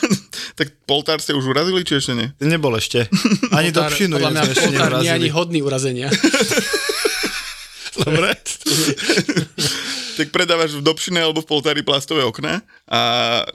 tak 0.58 0.74
poltár 0.88 1.22
ste 1.22 1.36
už 1.36 1.46
urazili, 1.46 1.86
či 1.86 2.02
ešte 2.02 2.12
nie? 2.18 2.28
Nebol 2.42 2.74
ešte. 2.74 3.06
Ani 3.54 3.70
do 3.70 3.84
Poltár- 3.84 3.92
pšinu 3.94 4.12
podľa 4.18 4.30
mňa 4.34 4.42
ešte 4.50 4.66
poltár 4.66 4.92
nie 4.98 5.06
je 5.06 5.14
ani 5.14 5.30
hodný 5.30 5.60
urazenia. 5.62 6.08
Dobre. 8.02 8.34
tak 10.16 10.32
predávaš 10.32 10.72
v 10.74 10.82
Dobšine 10.82 11.20
alebo 11.20 11.44
v 11.44 11.50
Poltári 11.52 11.84
plastové 11.84 12.24
okná 12.24 12.64
a 12.88 13.00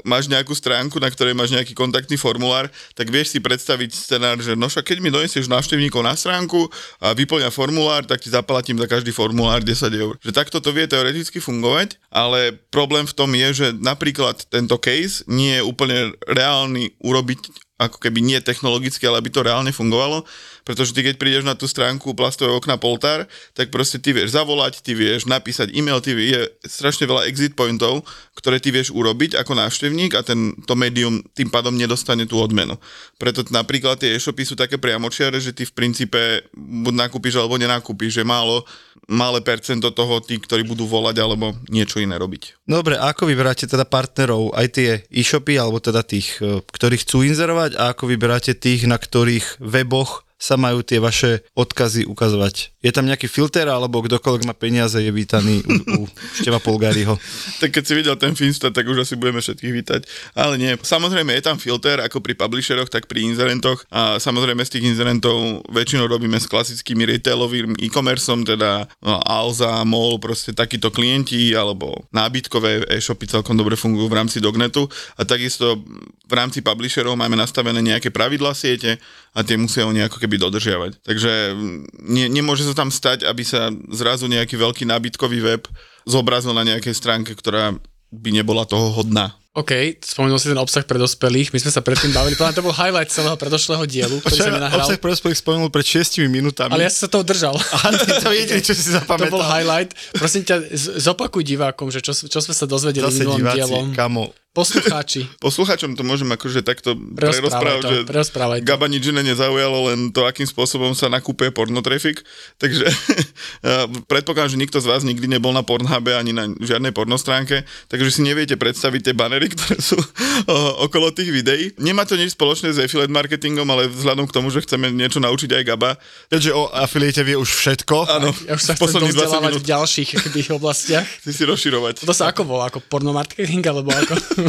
máš 0.05 0.29
nejakú 0.29 0.53
stránku, 0.53 1.01
na 1.01 1.09
ktorej 1.09 1.33
máš 1.33 1.49
nejaký 1.49 1.73
kontaktný 1.73 2.15
formulár, 2.21 2.69
tak 2.93 3.09
vieš 3.09 3.33
si 3.33 3.39
predstaviť 3.41 3.89
scenár, 3.89 4.37
že 4.37 4.53
no 4.53 4.69
však 4.69 4.93
keď 4.93 4.97
mi 5.01 5.09
donesieš 5.09 5.49
návštevníkov 5.49 6.05
na 6.05 6.13
stránku 6.13 6.69
a 7.01 7.17
vyplňa 7.17 7.49
formulár, 7.49 8.05
tak 8.05 8.21
ti 8.21 8.29
zaplatím 8.29 8.77
za 8.77 8.85
každý 8.85 9.09
formulár 9.09 9.65
10 9.65 9.89
eur. 9.97 10.13
Že 10.21 10.31
takto 10.37 10.61
to 10.61 10.69
vie 10.69 10.85
teoreticky 10.85 11.41
fungovať, 11.41 11.97
ale 12.13 12.53
problém 12.69 13.09
v 13.09 13.17
tom 13.17 13.33
je, 13.33 13.49
že 13.51 13.67
napríklad 13.73 14.45
tento 14.53 14.77
case 14.77 15.25
nie 15.25 15.57
je 15.57 15.65
úplne 15.65 16.13
reálny 16.29 16.93
urobiť 17.01 17.71
ako 17.81 17.97
keby 17.97 18.21
nie 18.21 18.37
technologicky, 18.37 19.01
ale 19.09 19.17
aby 19.17 19.33
to 19.33 19.41
reálne 19.41 19.73
fungovalo, 19.73 20.21
pretože 20.63 20.93
ty 20.93 21.01
keď 21.01 21.15
prídeš 21.17 21.43
na 21.45 21.57
tú 21.57 21.65
stránku 21.65 22.13
plastové 22.13 22.53
okna 22.53 22.77
Poltár, 22.77 23.25
tak 23.53 23.73
proste 23.73 23.97
ty 23.97 24.13
vieš 24.13 24.33
zavolať, 24.33 24.81
ty 24.81 24.93
vieš 24.93 25.25
napísať 25.25 25.73
e-mail, 25.73 26.01
ty 26.01 26.13
vie, 26.13 26.33
je 26.33 26.41
strašne 26.65 27.09
veľa 27.09 27.27
exit 27.27 27.57
pointov, 27.57 28.05
ktoré 28.37 28.61
ty 28.61 28.69
vieš 28.71 28.93
urobiť 28.93 29.37
ako 29.37 29.57
návštevník 29.57 30.15
a 30.17 30.21
ten, 30.21 30.55
to 30.65 30.73
médium 30.77 31.21
tým 31.33 31.49
pádom 31.49 31.73
nedostane 31.73 32.25
tú 32.25 32.39
odmenu. 32.39 32.77
Preto 33.17 33.45
napríklad 33.49 33.99
tie 34.01 34.15
e-shopy 34.15 34.45
sú 34.45 34.55
také 34.55 34.77
priamočiare, 34.77 35.37
že 35.37 35.53
ty 35.53 35.67
v 35.67 35.73
princípe 35.73 36.45
buď 36.55 36.93
nakúpiš 37.07 37.37
alebo 37.37 37.57
nenakúpiš, 37.57 38.21
že 38.21 38.23
málo, 38.23 38.63
malé 39.11 39.43
percento 39.43 39.91
toho 39.91 40.23
tí, 40.23 40.39
ktorí 40.39 40.63
budú 40.63 40.87
volať 40.87 41.19
alebo 41.19 41.51
niečo 41.67 41.99
iné 41.99 42.15
robiť. 42.15 42.63
Dobre, 42.63 42.95
ako 42.95 43.27
vyberáte 43.27 43.67
teda 43.67 43.83
partnerov, 43.83 44.55
aj 44.55 44.67
tie 44.71 44.89
e-shopy, 45.11 45.59
alebo 45.59 45.83
teda 45.83 46.05
tých, 46.05 46.39
e, 46.39 46.63
ktorí 46.63 46.95
chcú 47.03 47.27
inzerovať 47.27 47.75
a 47.75 47.91
ako 47.91 48.07
vyberáte 48.07 48.55
tých, 48.55 48.87
na 48.87 48.95
ktorých 48.95 49.59
weboch 49.59 50.23
sa 50.41 50.57
majú 50.57 50.81
tie 50.81 50.97
vaše 50.97 51.45
odkazy 51.53 52.09
ukazovať? 52.09 52.73
Je 52.81 52.89
tam 52.89 53.05
nejaký 53.05 53.29
filter, 53.29 53.69
alebo 53.69 54.01
kdokoľvek 54.01 54.49
má 54.49 54.57
peniaze, 54.57 54.97
je 54.97 55.13
vítaný 55.13 55.61
u, 55.61 56.01
u 56.01 56.09
Števa 56.41 56.57
Polgáriho? 56.57 57.13
Tak 57.61 57.77
keď 57.77 57.83
si 57.85 57.93
videl 57.93 58.17
ten 58.17 58.33
Finsta, 58.33 58.73
tak 58.73 58.89
už 58.89 59.05
asi 59.05 59.13
budeme 59.13 59.38
všetkých 59.38 59.73
vítať. 59.77 60.01
Ale 60.33 60.57
nie, 60.57 60.73
samozrejme 60.81 61.29
je 61.38 61.45
tam 61.45 61.61
filter, 61.61 62.01
ako 62.01 62.25
pri 62.25 62.33
publisheroch, 62.33 62.89
tak 62.89 63.05
pri 63.05 63.29
inzerentoch. 63.29 63.85
A 63.93 64.17
samozrejme 64.17 64.65
z 64.65 64.81
tých 64.81 64.89
inzerentov 64.89 65.61
väčšinou 65.69 66.09
robíme 66.09 66.41
s 66.41 66.49
klasickými 66.49 67.05
retailovým 67.05 67.77
e-commerceom, 67.77 68.41
teda 68.41 68.89
no, 69.05 69.21
Alza, 69.21 69.86
MOL, 69.86 70.17
proste 70.17 70.57
takíto 70.57 70.89
klienti, 70.89 71.53
alebo 71.53 72.10
nábytkové 72.10 72.89
e-shopy 72.89 73.29
celkom 73.29 73.53
dobre 73.53 73.77
fungujú 73.77 74.10
v 74.10 74.17
rámci 74.17 74.41
Dognetu. 74.41 74.89
A 75.15 75.21
takisto 75.21 75.77
v 76.25 76.33
rámci 76.33 76.65
publisherov 76.65 77.13
máme 77.13 77.38
nastavené 77.38 77.77
nejaké 77.86 78.10
pravidlá 78.10 78.57
siete 78.57 78.98
a 79.31 79.39
tie 79.41 79.55
musia 79.55 79.83
oni 79.83 80.03
ako 80.03 80.17
keby 80.17 80.35
dodržiavať. 80.38 81.00
Takže 81.01 81.31
mm, 81.51 81.79
nie, 82.05 82.25
nemôže 82.27 82.63
sa 82.63 82.75
tam 82.75 82.89
stať, 82.89 83.23
aby 83.23 83.41
sa 83.41 83.71
zrazu 83.89 84.27
nejaký 84.27 84.55
veľký 84.55 84.83
nábytkový 84.83 85.39
web 85.39 85.63
zobrazil 86.03 86.51
na 86.51 86.65
nejakej 86.65 86.91
stránke, 86.91 87.31
ktorá 87.31 87.75
by 88.11 88.29
nebola 88.29 88.63
toho 88.63 88.91
hodná. 88.91 89.31
OK, 89.51 90.00
spomenul 90.00 90.39
si 90.39 90.47
ten 90.47 90.55
obsah 90.55 90.79
pre 90.88 90.95
dospelých, 90.95 91.51
my 91.51 91.59
sme 91.59 91.71
sa 91.71 91.83
predtým 91.83 92.15
bavili, 92.15 92.39
mňa 92.39 92.55
to 92.55 92.63
bol 92.63 92.71
highlight 92.71 93.11
celého 93.11 93.35
predošlého 93.35 93.83
dielu, 93.83 94.23
ktorý 94.23 94.39
som 94.39 94.47
mi 94.47 94.63
nahral. 94.63 94.79
Obsah 94.79 94.95
prospech 94.95 95.35
spomenul 95.35 95.67
pred 95.67 95.83
6 95.83 96.23
minútami. 96.25 96.71
Ale 96.71 96.88
ja 96.88 96.91
som 96.91 97.03
sa 97.03 97.09
toho 97.11 97.27
držal. 97.27 97.59
A 97.83 97.91
ty 97.91 98.15
to 98.15 98.31
jediný, 98.31 98.63
čo 98.63 98.71
si 98.71 98.95
To 98.95 99.03
bol 99.03 99.43
zapamätal. 99.43 99.43
highlight. 99.43 99.91
Prosím 100.15 100.47
ťa, 100.47 100.55
z- 100.71 101.03
zopakuj 101.03 101.43
divákom, 101.43 101.91
že 101.91 102.00
čo, 102.00 102.15
čo 102.15 102.39
sme 102.39 102.55
sa 102.55 102.63
dozvedeli 102.63 103.03
Zase 103.03 103.27
minulým 103.27 103.43
diváci, 103.43 103.59
dielom. 103.59 103.85
kamo. 103.91 104.31
Poslucháči, 104.51 105.31
Posluchačom 105.48 105.96
to 105.96 106.03
môžem 106.03 106.27
akože 106.27 106.60
takto 106.60 107.00
prerozprávať, 107.15 107.84
že 107.88 107.98
prerozprávaj 108.03 108.60
to. 108.60 108.67
Gaba 108.67 108.91
nič 108.91 109.08
iné 109.08 109.24
nezaujalo, 109.24 109.88
len 109.88 110.12
to, 110.12 110.27
akým 110.27 110.43
spôsobom 110.43 110.91
sa 110.91 111.08
nakúpuje 111.08 111.55
pornotrafik. 111.55 112.20
Takže 112.60 112.84
eh, 112.91 113.88
predpokladám, 114.12 114.51
že 114.51 114.60
nikto 114.60 114.84
z 114.84 114.91
vás 114.91 115.08
nikdy 115.08 115.31
nebol 115.31 115.55
na 115.55 115.63
Pornhube 115.63 116.12
ani 116.12 116.36
na 116.36 116.51
žiadnej 116.60 116.91
pornostránke, 116.91 117.63
takže 117.88 118.12
si 118.12 118.27
neviete 118.27 118.60
predstaviť 118.60 119.01
tie 119.08 119.13
banery, 119.15 119.48
ktoré 119.55 119.79
sú 119.79 119.96
o, 119.96 120.55
okolo 120.84 121.15
tých 121.15 121.31
videí. 121.31 121.72
Nemá 121.79 122.03
to 122.03 122.20
nič 122.20 122.36
spoločné 122.36 122.75
s 122.75 122.84
affiliate 122.84 123.08
marketingom, 123.08 123.63
ale 123.72 123.88
vzhľadom 123.88 124.27
k 124.27 124.36
tomu, 124.36 124.51
že 124.51 124.67
chceme 124.67 124.91
niečo 124.91 125.24
naučiť 125.24 125.48
aj 125.48 125.63
Gaba, 125.63 125.96
Keďže 126.27 126.51
o 126.51 126.67
afiliate 126.75 127.24
vie 127.24 127.39
už 127.39 127.48
všetko. 127.48 127.96
áno, 128.03 128.36
ja 128.43 128.60
už 128.60 128.63
sa 128.67 128.75
chcem 128.75 128.84
posledných 128.84 129.15
20 129.15 129.15
dozdelávať 129.15 129.51
minút 129.55 129.63
v 129.63 129.70
ďalších 129.72 130.10
keby, 130.27 130.41
oblastiach. 130.60 131.08
si 131.24 131.31
si 131.31 131.43
rozširovať. 131.48 132.03
To 132.03 132.12
sa 132.12 132.36
ako 132.36 132.43
volá? 132.43 132.67
Ako 132.67 132.84
pornomarketing 132.84 133.63
alebo 133.63 133.96
ako? 133.96 134.40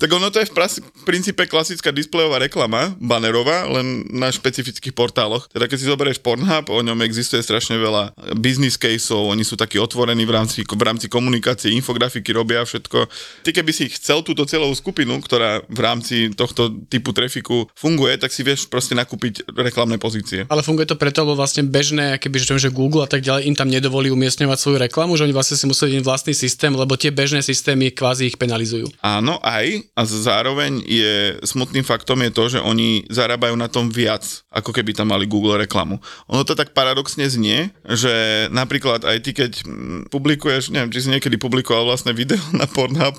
Tak 0.00 0.08
ono 0.08 0.32
to 0.32 0.40
je 0.40 0.48
v, 0.48 0.56
princípe 1.04 1.44
klasická 1.44 1.92
displejová 1.92 2.40
reklama, 2.40 2.96
banerová, 2.96 3.68
len 3.68 4.08
na 4.08 4.32
špecifických 4.32 4.96
portáloch. 4.96 5.44
Teda 5.52 5.68
keď 5.68 5.76
si 5.76 5.90
zoberieš 5.90 6.24
Pornhub, 6.24 6.72
o 6.72 6.80
ňom 6.80 7.04
existuje 7.04 7.44
strašne 7.44 7.76
veľa 7.76 8.16
business 8.40 8.80
caseov, 8.80 9.28
oni 9.28 9.44
sú 9.44 9.60
takí 9.60 9.76
otvorení 9.76 10.24
v 10.24 10.32
rámci, 10.32 10.64
v 10.64 10.82
rámci 10.84 11.12
komunikácie, 11.12 11.74
infografiky 11.76 12.32
robia 12.32 12.64
všetko. 12.64 12.98
Ty 13.44 13.50
keby 13.52 13.72
si 13.76 13.92
chcel 13.92 14.24
túto 14.24 14.48
celovú 14.48 14.72
skupinu, 14.72 15.20
ktorá 15.20 15.60
v 15.68 15.80
rámci 15.84 16.32
tohto 16.32 16.72
typu 16.88 17.12
trafiku 17.12 17.68
funguje, 17.76 18.16
tak 18.16 18.32
si 18.32 18.40
vieš 18.40 18.72
proste 18.72 18.96
nakúpiť 18.96 19.52
reklamné 19.52 20.00
pozície. 20.00 20.48
Ale 20.48 20.64
funguje 20.64 20.88
to 20.88 20.96
preto, 20.96 21.28
lebo 21.28 21.36
vlastne 21.36 21.66
bežné, 21.68 22.16
keby 22.16 22.40
že, 22.40 22.72
Google 22.72 23.04
a 23.04 23.10
tak 23.10 23.20
ďalej 23.20 23.46
im 23.46 23.56
tam 23.56 23.68
nedovolí 23.68 24.08
umiestňovať 24.08 24.58
svoju 24.58 24.78
reklamu, 24.88 25.14
že 25.14 25.28
oni 25.28 25.34
vlastne 25.36 25.56
si 25.60 25.68
museli 25.68 26.00
vlastný 26.00 26.32
systém, 26.32 26.72
lebo 26.72 26.96
tie 26.96 27.12
bežné 27.12 27.44
systémy 27.44 27.92
kvázi 27.92 28.32
ich 28.32 28.36
penalizujú. 28.40 28.88
Áno, 29.00 29.40
aj. 29.40 29.80
A 29.96 30.04
zároveň 30.04 30.84
je 30.84 31.40
smutným 31.40 31.80
faktom 31.80 32.20
je 32.20 32.30
to, 32.32 32.44
že 32.56 32.60
oni 32.60 33.08
zarábajú 33.08 33.56
na 33.56 33.72
tom 33.72 33.88
viac, 33.88 34.44
ako 34.52 34.76
keby 34.76 34.92
tam 34.92 35.08
mali 35.08 35.24
Google 35.24 35.56
reklamu. 35.56 35.96
Ono 36.28 36.44
to 36.44 36.52
tak 36.52 36.76
paradoxne 36.76 37.24
znie, 37.24 37.72
že 37.88 38.46
napríklad 38.52 39.08
aj 39.08 39.18
ty, 39.24 39.32
keď 39.32 39.64
mm, 39.64 40.12
publikuješ, 40.12 40.68
neviem, 40.68 40.92
či 40.92 41.08
si 41.08 41.12
niekedy 41.12 41.40
publikoval 41.40 41.88
vlastné 41.88 42.12
video 42.12 42.40
na 42.52 42.68
Pornhub, 42.68 43.16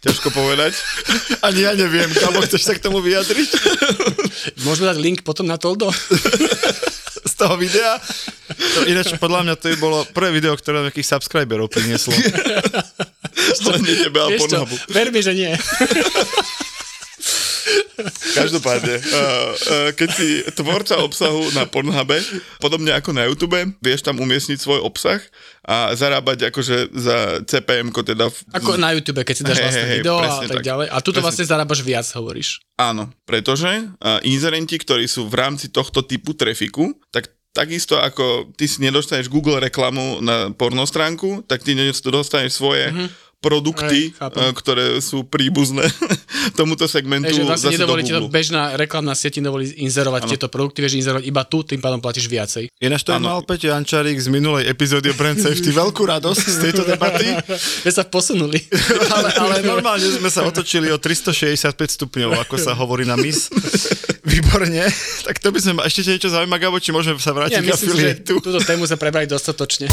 ťažko 0.00 0.32
povedať. 0.32 0.72
Ani 1.46 1.68
ja 1.68 1.76
neviem, 1.76 2.08
kamo 2.16 2.40
chceš 2.48 2.64
sa 2.64 2.72
k 2.72 2.84
tomu 2.88 3.04
vyjadriť? 3.04 3.50
Môžeme 4.66 4.88
dať 4.88 4.98
link 4.98 5.20
potom 5.28 5.44
na 5.44 5.60
Toldo? 5.60 5.92
Z 7.28 7.34
toho 7.36 7.60
videa? 7.60 8.00
To 8.78 8.88
ináč 8.88 9.12
podľa 9.20 9.44
mňa 9.44 9.54
to 9.60 9.68
by 9.74 9.76
bolo 9.76 9.98
prvé 10.16 10.32
video, 10.32 10.56
ktoré 10.56 10.80
nejakých 10.80 11.18
subscriberov 11.18 11.68
prinieslo. 11.68 12.14
Len 13.68 13.80
nie 13.82 13.96
tebe 14.06 14.18
a 14.20 14.28
Pornhubu. 14.34 14.76
ver 14.90 15.08
mi, 15.12 15.20
že 15.22 15.32
nie. 15.34 15.52
Každopádne, 18.38 18.94
uh, 18.94 19.02
uh, 19.02 19.90
keď 19.98 20.08
si 20.14 20.28
tvorca 20.54 21.02
obsahu 21.02 21.50
na 21.52 21.66
Pornhube, 21.66 22.22
podobne 22.62 22.94
ako 22.94 23.10
na 23.10 23.26
YouTube, 23.26 23.58
vieš 23.82 24.06
tam 24.06 24.22
umiestniť 24.22 24.58
svoj 24.58 24.80
obsah 24.86 25.18
a 25.66 25.92
zarábať 25.98 26.54
akože 26.54 26.94
za 26.94 27.42
CPM, 27.42 27.90
teda... 27.90 28.30
V, 28.30 28.36
Ako 28.54 28.78
na 28.78 28.94
YouTube, 28.94 29.26
keď 29.26 29.34
si 29.34 29.42
dáš 29.42 29.58
Hej, 29.58 29.64
vlastné 29.66 29.86
hej, 29.90 29.98
video 30.00 30.16
a 30.22 30.28
tak, 30.46 30.62
tak. 30.62 30.64
ďalej. 30.64 30.86
A 30.88 30.96
tuto 31.02 31.18
Presne. 31.18 31.26
vlastne 31.26 31.44
zarábaš 31.50 31.80
viac, 31.82 32.06
hovoríš. 32.14 32.62
Áno, 32.78 33.10
pretože 33.26 33.68
uh, 33.68 34.22
inzerenti, 34.22 34.78
ktorí 34.78 35.10
sú 35.10 35.26
v 35.26 35.34
rámci 35.34 35.66
tohto 35.68 36.06
typu 36.06 36.38
trafiku, 36.38 36.94
tak 37.10 37.34
takisto 37.58 37.98
ako 37.98 38.54
ty 38.54 38.70
si 38.70 38.78
nedostaneš 38.78 39.26
Google 39.26 39.58
reklamu 39.58 40.22
na 40.22 40.54
pornostránku, 40.54 41.42
tak 41.50 41.66
ty 41.66 41.74
dostaneš 41.74 42.54
svoje 42.54 42.94
mm-hmm. 42.94 43.27
Produkty, 43.38 44.10
chápem. 44.18 44.42
uh, 44.42 44.50
ktoré 44.50 44.98
sú 44.98 45.22
príbuzné 45.22 45.86
tomuto 46.58 46.90
segmentu 46.90 47.30
Hej, 47.30 47.38
že 47.38 47.42
vlastne 47.46 47.70
nedovolí 47.78 48.02
ti 48.02 48.10
to 48.10 48.26
bežná 48.26 48.74
reklamná 48.74 49.14
sieť, 49.14 49.38
nedovolí 49.38 49.70
inzerovať 49.78 50.22
Áno. 50.26 50.30
tieto 50.34 50.46
produkty, 50.50 50.82
vieš 50.82 50.98
inzerovať 50.98 51.24
iba 51.24 51.42
tu, 51.46 51.62
tým 51.62 51.78
pádom 51.78 52.02
platíš 52.02 52.26
viacej. 52.26 52.66
Ináč 52.82 53.06
to 53.06 53.14
mal 53.22 53.46
Peťo 53.46 53.70
Jančarík 53.70 54.18
z 54.18 54.28
minulej 54.30 54.66
epizódy 54.66 55.10
o 55.10 55.14
Brand 55.14 55.38
Safety 55.38 55.70
veľkú 55.70 56.02
radosť 56.02 56.42
z 56.42 56.56
tejto 56.66 56.82
debaty, 56.82 57.30
Veď 57.86 57.92
sa 57.94 58.04
posunuli. 58.04 58.58
ale, 59.14 59.30
ale 59.38 59.54
normálne 59.62 60.04
sme 60.04 60.28
sa 60.28 60.42
otočili 60.42 60.90
o 60.90 60.98
365 60.98 61.74
stupňov, 61.74 62.42
ako 62.42 62.58
sa 62.58 62.74
hovorí 62.74 63.06
na 63.06 63.14
mis. 63.14 63.46
Výborne. 64.26 64.90
Tak 65.24 65.40
to 65.40 65.54
by 65.54 65.58
sme, 65.62 65.72
ešte 65.86 66.04
niečo 66.04 66.28
zaujíma, 66.28 66.58
Gabo, 66.58 66.82
či 66.82 66.90
môžeme 66.90 67.16
sa 67.22 67.32
vrátiť 67.32 67.58
Ja 67.58 67.62
k 67.64 67.70
myslím 67.70 67.90
si, 67.94 67.96
že 67.96 68.10
affiliateu? 68.18 68.36
túto 68.42 68.60
tému 68.60 68.84
sa 68.84 68.98
prebrali 68.98 69.30
dostatočne. 69.30 69.88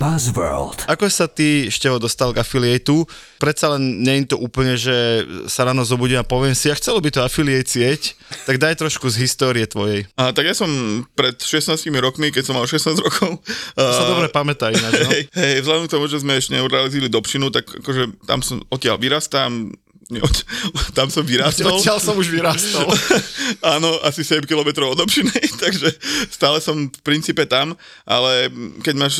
Buzzworld. 0.00 0.88
Ako 0.88 1.12
sa 1.12 1.28
ty, 1.28 1.68
Števo, 1.68 2.00
dostal 2.00 2.32
k 2.32 2.40
affiliateu? 2.40 3.04
Predsa 3.36 3.76
len 3.76 4.00
nie 4.00 4.24
je 4.24 4.32
to 4.32 4.40
úplne, 4.40 4.80
že 4.80 5.28
sa 5.44 5.68
ráno 5.68 5.84
zobudím 5.84 6.16
a 6.16 6.24
poviem 6.24 6.56
si, 6.56 6.72
ja 6.72 6.74
chcelo 6.80 7.04
by 7.04 7.12
to 7.12 7.20
affiliate 7.20 7.68
sieť, 7.68 8.16
tak 8.48 8.56
daj 8.56 8.80
trošku 8.80 9.12
z 9.12 9.20
histórie 9.28 9.68
tvojej. 9.68 10.08
A, 10.16 10.32
tak 10.32 10.48
ja 10.48 10.56
som 10.56 10.72
pred 11.12 11.36
16 11.36 11.76
rokmi, 12.00 12.32
keď 12.32 12.48
som 12.48 12.56
mal 12.56 12.64
16 12.64 12.96
rokov... 12.96 13.44
To 13.76 13.92
sa 13.92 14.08
a- 14.08 14.10
dobre 14.16 14.32
pamätá 14.32 14.72
ináč, 14.72 15.04
no? 15.04 15.10
Hej, 15.12 15.28
hej, 15.36 15.54
vzhľadom 15.60 15.84
k 15.84 15.92
tomu, 15.92 16.08
že 16.08 16.24
sme 16.24 16.40
ešte 16.40 16.56
neurazili 16.56 17.12
Dobšinu, 17.12 17.52
tak 17.52 17.68
akože 17.68 18.24
tam 18.24 18.40
som 18.40 18.64
odtiaľ 18.72 18.96
vyrastám, 18.96 19.68
tam 20.98 21.08
som 21.08 21.22
vyrastol. 21.22 21.78
Odtiaľ 21.78 21.98
som 22.02 22.18
už 22.18 22.28
vyrastol. 22.34 22.90
Áno, 23.76 23.90
asi 24.02 24.26
7 24.26 24.44
km 24.46 24.90
od 24.90 24.98
Dobšinej, 24.98 25.54
takže 25.64 25.88
stále 26.30 26.58
som 26.58 26.90
v 26.90 27.00
princípe 27.02 27.46
tam, 27.46 27.78
ale 28.04 28.50
keď 28.82 28.94
máš 28.98 29.14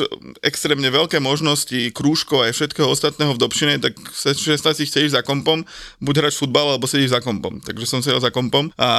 extrémne 0.45 0.87
veľké 0.91 1.23
možnosti 1.23 1.95
krúžkov 1.95 2.47
aj 2.47 2.53
všetkého 2.55 2.89
ostatného 2.91 3.33
v 3.35 3.43
Dobšine, 3.43 3.75
tak 3.79 3.97
v 3.97 4.15
16 4.15 4.61
chceš 4.87 5.15
za 5.15 5.23
kompom, 5.23 5.63
buď 6.03 6.27
hrať 6.27 6.35
futbal, 6.37 6.77
alebo 6.77 6.91
sedíš 6.91 7.15
za 7.15 7.23
kompom. 7.23 7.63
Takže 7.63 7.85
som 7.87 8.03
sedel 8.03 8.21
za 8.21 8.35
kompom 8.35 8.75
a 8.77 8.91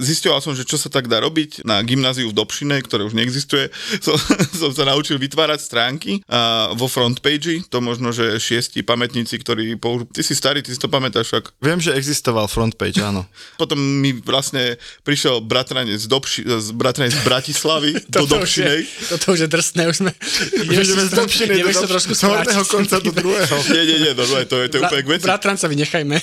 zistoval 0.00 0.40
som, 0.40 0.56
že 0.56 0.66
čo 0.66 0.80
sa 0.80 0.88
tak 0.88 1.06
dá 1.06 1.20
robiť 1.22 1.64
na 1.68 1.84
gymnáziu 1.84 2.28
v 2.32 2.36
Dobšine, 2.36 2.80
ktoré 2.82 3.06
už 3.06 3.14
neexistuje. 3.14 3.68
Som, 4.00 4.16
som 4.52 4.70
sa 4.72 4.84
naučil 4.88 5.20
vytvárať 5.20 5.60
stránky 5.62 6.12
a 6.26 6.72
vo 6.74 6.88
frontpage, 6.88 7.64
to 7.68 7.78
možno, 7.78 8.10
že 8.10 8.40
šiesti 8.40 8.82
pamätníci, 8.82 9.36
ktorí 9.38 9.76
používajú. 9.78 10.10
Ty 10.12 10.22
si 10.24 10.34
starý, 10.34 10.60
ty 10.64 10.72
si 10.72 10.80
to 10.80 10.88
pamätáš 10.88 11.01
však. 11.10 11.58
Viem, 11.58 11.82
že 11.82 11.90
existoval 11.98 12.46
frontpage, 12.46 13.02
áno. 13.02 13.26
Potom 13.62 13.82
mi 13.82 14.14
vlastne 14.22 14.78
prišiel 15.02 15.42
bratranec 15.42 15.98
z, 15.98 16.06
Dobši, 16.06 16.40
z, 16.46 16.68
bratranec 16.78 17.18
z 17.18 17.22
Bratislavy 17.26 17.90
do 18.14 18.22
Toto 18.22 18.38
už, 18.38 18.52
je, 18.54 18.62
Dobšinej. 18.62 18.80
toto 19.10 19.26
už 19.34 19.38
je 19.42 19.48
drsné, 19.50 19.82
už 19.90 19.96
sme... 20.06 20.10
Ideme 20.70 21.04
z 21.08 21.12
Dobšiny 21.18 21.52
Nevieš 21.58 21.76
do 21.76 21.82
to 21.82 21.88
trošku 21.98 22.12
z 22.14 22.22
horného 22.22 22.64
konca 22.70 22.96
do 23.02 23.10
druhého. 23.10 23.56
Nie, 23.74 23.82
nie, 23.82 23.98
nie, 24.06 24.12
no, 24.14 24.22
no, 24.22 24.34
to 24.46 24.56
je, 24.62 24.66
to 24.70 24.74
je 24.78 24.80
úplne 24.86 25.02
k 25.02 25.08
veci. 25.18 25.24
Bratranca 25.26 25.66
vynechajme. 25.66 26.16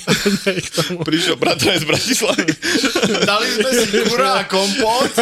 Prišiel 1.04 1.36
bratranec 1.36 1.84
z 1.84 1.86
Bratislavy 1.86 2.52
Dali 3.26 3.46
sme 3.50 3.70
si 3.74 3.86
kura 4.06 4.40
a 4.40 4.44
kompot. 4.46 5.12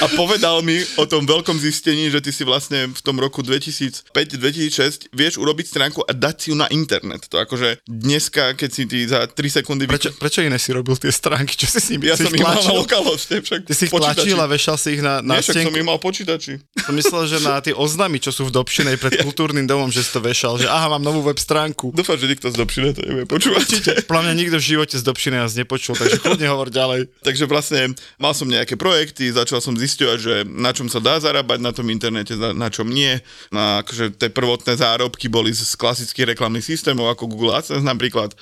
a 0.00 0.06
povedal 0.14 0.62
mi 0.62 0.80
o 0.96 1.04
tom 1.04 1.26
veľkom 1.26 1.56
zistení, 1.58 2.08
že 2.12 2.22
ty 2.22 2.30
si 2.30 2.46
vlastne 2.46 2.90
v 2.90 3.00
tom 3.02 3.18
roku 3.18 3.42
2005-2006 3.42 5.10
vieš 5.10 5.40
urobiť 5.40 5.66
stránku 5.66 6.00
a 6.06 6.12
dať 6.14 6.34
si 6.38 6.46
ju 6.52 6.56
na 6.56 6.68
internet. 6.70 7.26
To 7.32 7.40
akože 7.42 7.82
dneska, 7.88 8.54
keď 8.54 8.69
si 8.72 8.86
ty 8.86 9.04
za 9.04 9.26
3 9.26 9.36
sekundy... 9.60 9.84
Prečo, 9.90 10.14
prečo 10.16 10.40
iné 10.40 10.56
si 10.56 10.70
robil 10.70 10.94
tie 10.96 11.10
stránky? 11.10 11.58
Čo 11.58 11.66
si 11.66 11.78
s 11.82 11.86
nimi? 11.90 12.08
Ja 12.08 12.16
si 12.16 12.24
som 12.24 12.34
ich 12.34 12.42
mal 12.42 12.56
na 12.56 12.74
lokálhoste, 12.74 13.42
však 13.42 13.66
Ty 13.66 13.74
si 13.74 13.84
ich 13.86 13.92
tlačil 13.92 14.38
a 14.38 14.46
vešal 14.46 14.76
si 14.78 14.88
ich 14.98 15.02
na, 15.02 15.20
na 15.20 15.38
Nie, 15.38 15.44
však 15.44 15.66
som 15.66 15.74
ich 15.74 15.86
mal 15.86 15.98
počítači. 15.98 16.62
Som 16.86 16.94
myslel, 16.94 17.22
že 17.26 17.38
na 17.42 17.58
tie 17.58 17.74
oznamy, 17.74 18.22
čo 18.22 18.30
sú 18.30 18.48
v 18.48 18.54
Dobšinej 18.54 18.96
pred 18.96 19.18
kultúrnym 19.26 19.66
domom, 19.66 19.90
že 19.90 20.06
si 20.06 20.10
to 20.14 20.22
vešal, 20.22 20.62
že 20.62 20.70
aha, 20.70 20.96
mám 20.96 21.02
novú 21.02 21.26
web 21.26 21.36
stránku. 21.36 21.92
Dúfam, 21.92 22.16
že 22.16 22.30
nikto 22.30 22.48
z 22.48 22.56
Dobšine 22.56 22.94
to 22.94 23.02
nebude 23.02 23.26
počúvať. 23.26 23.66
Podľa 24.08 24.22
mňa 24.30 24.34
nikto 24.38 24.56
v 24.56 24.64
živote 24.64 24.96
z 24.96 25.04
Dobšiny 25.04 25.36
nás 25.36 25.52
nepočul, 25.58 25.98
takže 25.98 26.22
kľudne 26.22 26.46
hovor 26.52 26.70
ďalej. 26.70 27.10
Takže 27.26 27.44
vlastne 27.50 27.92
mal 28.16 28.32
som 28.32 28.46
nejaké 28.46 28.78
projekty, 28.78 29.34
začal 29.34 29.58
som 29.58 29.74
zisťovať, 29.74 30.18
že 30.18 30.34
na 30.46 30.70
čom 30.70 30.86
sa 30.86 31.02
dá 31.02 31.18
zarábať 31.18 31.58
na 31.58 31.74
tom 31.74 31.86
internete, 31.90 32.38
na, 32.38 32.68
čom 32.70 32.86
nie. 32.86 33.18
No, 33.50 33.82
akože 33.82 34.14
tie 34.14 34.30
prvotné 34.30 34.78
zárobky 34.78 35.26
boli 35.26 35.50
z 35.50 35.74
klasických 35.74 36.36
reklamných 36.36 36.64
systémov 36.64 37.10
ako 37.12 37.26
Google 37.26 37.56
AdSense 37.56 37.84
napríklad. 37.84 38.32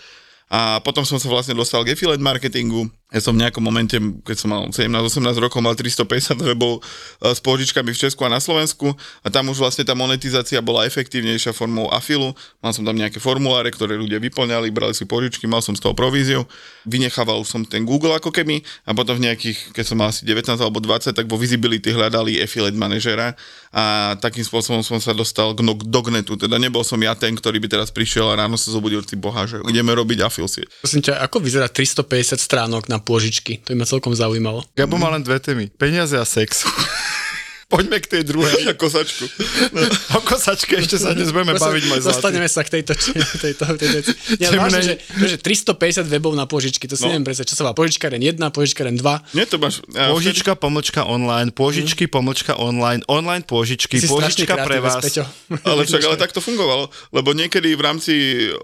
A 0.48 0.80
potom 0.80 1.04
som 1.04 1.20
sa 1.20 1.28
vlastne 1.28 1.52
dostal 1.52 1.84
k 1.84 1.92
affiliate 1.92 2.24
marketingu. 2.24 2.88
Ja 3.08 3.20
som 3.24 3.36
v 3.36 3.44
nejakom 3.44 3.64
momente, 3.64 3.96
keď 4.24 4.36
som 4.36 4.48
mal 4.52 4.68
17-18 4.68 5.44
rokov, 5.44 5.60
mal 5.64 5.72
350 5.72 6.40
webov 6.44 6.80
e, 6.80 7.32
s 7.32 7.40
pôžičkami 7.40 7.88
v 7.88 7.96
Česku 7.96 8.24
a 8.24 8.32
na 8.32 8.36
Slovensku 8.36 8.92
a 9.24 9.28
tam 9.32 9.48
už 9.48 9.64
vlastne 9.64 9.84
tá 9.84 9.96
monetizácia 9.96 10.60
bola 10.60 10.84
efektívnejšia 10.84 11.56
formou 11.56 11.88
afilu. 11.88 12.36
Mal 12.60 12.72
som 12.76 12.84
tam 12.84 12.96
nejaké 12.96 13.16
formuláre, 13.16 13.72
ktoré 13.72 13.96
ľudia 13.96 14.20
vyplňali, 14.20 14.68
brali 14.72 14.92
si 14.92 15.08
pôžičky, 15.08 15.48
mal 15.48 15.64
som 15.64 15.72
z 15.72 15.84
toho 15.84 15.96
províziu. 15.96 16.44
Vynechával 16.84 17.44
som 17.48 17.64
ten 17.64 17.88
Google 17.88 18.12
ako 18.16 18.28
keby 18.28 18.60
a 18.84 18.92
potom 18.92 19.16
v 19.16 19.28
nejakých, 19.28 19.72
keď 19.72 19.84
som 19.84 19.96
mal 20.00 20.12
asi 20.12 20.28
19 20.28 20.60
alebo 20.60 20.80
20, 20.80 21.12
tak 21.12 21.24
vo 21.28 21.40
Visibility 21.40 21.92
hľadali 21.92 22.40
affiliate 22.44 22.76
manažera 22.76 23.36
a 23.72 24.16
takým 24.16 24.44
spôsobom 24.44 24.80
som 24.80 24.96
sa 24.98 25.12
dostal 25.12 25.52
k 25.52 25.60
no- 25.60 25.76
Dognetu. 25.76 26.40
Teda 26.40 26.56
nebol 26.56 26.80
som 26.84 26.96
ja 27.00 27.12
ten, 27.12 27.36
ktorý 27.36 27.60
by 27.60 27.68
teraz 27.68 27.88
prišiel 27.92 28.32
a 28.32 28.44
ráno 28.44 28.56
sa 28.56 28.72
zobudil, 28.72 29.04
ty 29.04 29.14
boha, 29.14 29.44
že 29.44 29.60
ideme 29.68 29.92
robiť 29.92 30.24
afil 30.24 30.48
sieť. 30.48 30.68
Prosím 30.80 31.02
ťa, 31.04 31.20
ako 31.24 31.36
vyzerá 31.44 31.68
350 31.68 32.40
stránok 32.40 32.88
na 32.88 32.96
pôžičky? 33.00 33.60
To 33.68 33.76
by 33.76 33.84
ma 33.84 33.86
celkom 33.88 34.12
zaujímalo. 34.16 34.64
Gabo 34.72 34.96
má 34.96 35.12
len 35.12 35.20
dve 35.20 35.36
témy. 35.40 35.68
Peniaze 35.76 36.16
a 36.16 36.24
sex. 36.24 36.64
Poďme 37.68 38.00
k 38.00 38.08
tej 38.08 38.22
druhej. 38.24 38.64
Na 38.64 38.72
kosačku. 38.72 39.28
O 40.16 40.24
kosačke 40.24 40.80
ešte 40.80 40.96
sa 40.96 41.12
dnes 41.12 41.28
budeme 41.28 41.52
baviť, 41.52 41.82
môj 41.84 42.00
zlatý. 42.00 42.16
Dostaneme 42.16 42.48
sa 42.48 42.64
k 42.64 42.80
tejto, 42.80 42.96
tejto, 42.96 43.44
tejto 43.44 43.64
veci. 43.92 44.12
Nie, 44.34 44.48
Temnej- 44.48 44.56
vážne, 44.56 44.80
že, 44.80 44.94
že 45.28 45.36
350 45.36 46.08
webov 46.08 46.32
na 46.32 46.48
požičky, 46.48 46.88
to 46.88 46.96
si 46.96 47.04
No. 47.04 47.12
neviem 47.12 47.28
predstaviť, 47.28 47.48
čo 47.52 47.56
sa 47.56 47.68
volá 47.68 47.76
požičkaren 47.76 48.16
1, 48.16 48.40
požičkaren 48.48 48.96
2. 48.96 49.36
Nie, 49.36 49.44
to 49.44 49.60
máš... 49.60 49.84
a 49.92 50.08
Pôžička, 50.08 50.56
pomlčka 50.56 51.04
online, 51.04 51.52
pôžičky, 51.52 52.08
pomlčka 52.08 52.56
online, 52.56 53.04
online 53.04 53.44
pôžičky, 53.44 54.00
Si 54.00 54.08
pôžička 54.08 54.56
pre 54.58 54.80
vás. 54.80 55.04
Peťo. 55.04 55.28
Ale 55.62 55.84
však, 55.84 56.00
ale 56.02 56.16
tak 56.16 56.32
to 56.32 56.40
fungovalo, 56.40 56.88
lebo 57.12 57.30
niekedy 57.30 57.68
v 57.70 57.82
rámci 57.84 58.12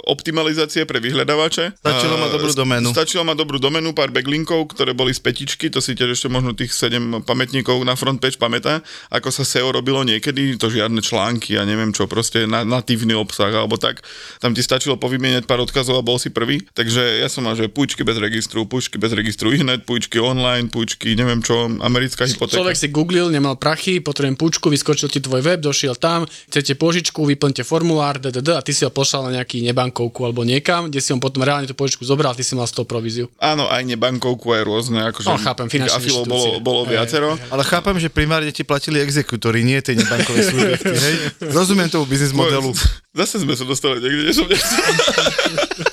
optimalizácie 0.06 0.84
pre 0.84 0.96
vyhľadávače 0.98 1.76
Stačilo 1.76 2.16
mať 2.16 2.30
dobrú 2.32 2.52
doménu. 2.54 2.88
Stačilo 2.88 3.22
mať 3.22 3.36
dobrú 3.36 3.60
doménu, 3.60 3.92
pár 3.92 4.08
backlinkov, 4.08 4.72
ktoré 4.72 4.96
boli 4.96 5.12
z 5.12 5.20
petičky, 5.20 5.68
to 5.68 5.78
si 5.78 5.92
tiež 5.92 6.16
ešte 6.16 6.26
možno 6.26 6.52
tých 6.52 6.72
7 6.72 7.20
pamätníkov 7.20 7.84
na 7.84 7.92
frontpage 7.92 8.40
pamätá. 8.40 8.80
Ako 9.12 9.28
sa 9.30 9.44
SEO 9.44 9.70
robilo 9.70 10.00
niekedy, 10.02 10.56
to 10.56 10.72
žiadne 10.72 10.98
články 11.04 11.54
a 11.60 11.68
neviem 11.68 11.92
čo, 11.92 12.08
proste 12.08 12.48
na, 12.48 12.64
natívny 12.64 13.12
obsah 13.14 13.52
alebo 13.52 13.76
tak. 13.76 14.00
Tam 14.40 14.56
ti 14.56 14.64
stačilo 14.64 14.96
povymieňať 14.96 15.44
pár 15.44 15.60
odkazov 15.60 16.00
a 16.00 16.06
bol 16.06 16.16
si 16.16 16.32
prvý. 16.32 16.64
Takže 16.72 17.20
ja 17.20 17.28
som 17.28 17.44
mal, 17.44 17.54
že 17.54 17.68
púčky 17.68 18.00
bez 18.02 18.16
registru, 18.16 18.64
púčky 18.64 18.96
bez 18.96 19.12
registru 19.12 19.52
ihned, 19.52 19.84
púčky 19.84 20.18
online, 20.18 20.72
púčky, 20.72 21.12
neviem 21.14 21.44
čo, 21.44 21.68
americká 21.84 22.24
hypotéka. 22.24 22.58
Človek 22.58 22.78
si 22.80 22.88
googlil, 22.88 23.28
nemal 23.28 23.60
prachy, 23.60 24.00
potrebujem 24.00 24.40
púčku, 24.40 24.72
vyskočil 24.72 25.12
ti 25.12 25.20
tvoj 25.20 25.44
web, 25.44 25.60
došiel 25.60 25.94
tam, 26.00 26.24
chcete 26.48 26.74
požičku, 26.80 27.20
vyplňte 27.22 27.62
formulár, 27.62 28.16
ddd, 28.16 28.56
a 28.56 28.64
ty 28.64 28.72
si 28.72 28.88
ho 28.88 28.90
poslal 28.90 29.28
na 29.28 29.42
nejaký 29.42 29.60
nebankovku 29.60 30.24
alebo 30.24 30.42
niekam, 30.42 30.88
kde 30.88 31.04
si 31.04 31.12
on 31.12 31.20
potom 31.20 31.44
reálne 31.44 31.68
tú 31.68 31.76
požičku 31.76 32.02
zobral, 32.08 32.32
ty 32.32 32.42
si 32.42 32.56
mal 32.56 32.64
z 32.64 32.80
toho 32.80 32.86
províziu. 32.88 33.28
Áno, 33.38 33.68
aj 33.68 33.84
nebankovku, 33.84 34.50
aj 34.56 34.62
rôzne, 34.64 35.00
akože 35.12 35.34
No, 35.34 35.40
chápem, 35.42 35.66
finančné 35.66 35.98
afilov 35.98 36.24
bolo, 36.30 36.48
bolo 36.62 36.80
viacero. 36.86 37.34
Ale 37.50 37.66
chápem, 37.66 37.96
že 37.98 38.06
primárne 38.06 38.54
ti 38.54 38.62
platili 38.84 39.00
exekútory, 39.00 39.64
nie 39.64 39.80
tie 39.80 39.96
nebankové 39.96 40.44
subjekty, 40.44 40.92
hej? 40.92 41.14
Rozumiem 41.56 41.88
tomu 41.88 42.04
biznis 42.04 42.36
modelu. 42.36 42.68
Zase 43.16 43.40
sme 43.40 43.56
sa 43.56 43.64
dostali 43.64 43.96
niekde. 44.04 44.44
Tak 44.44 44.60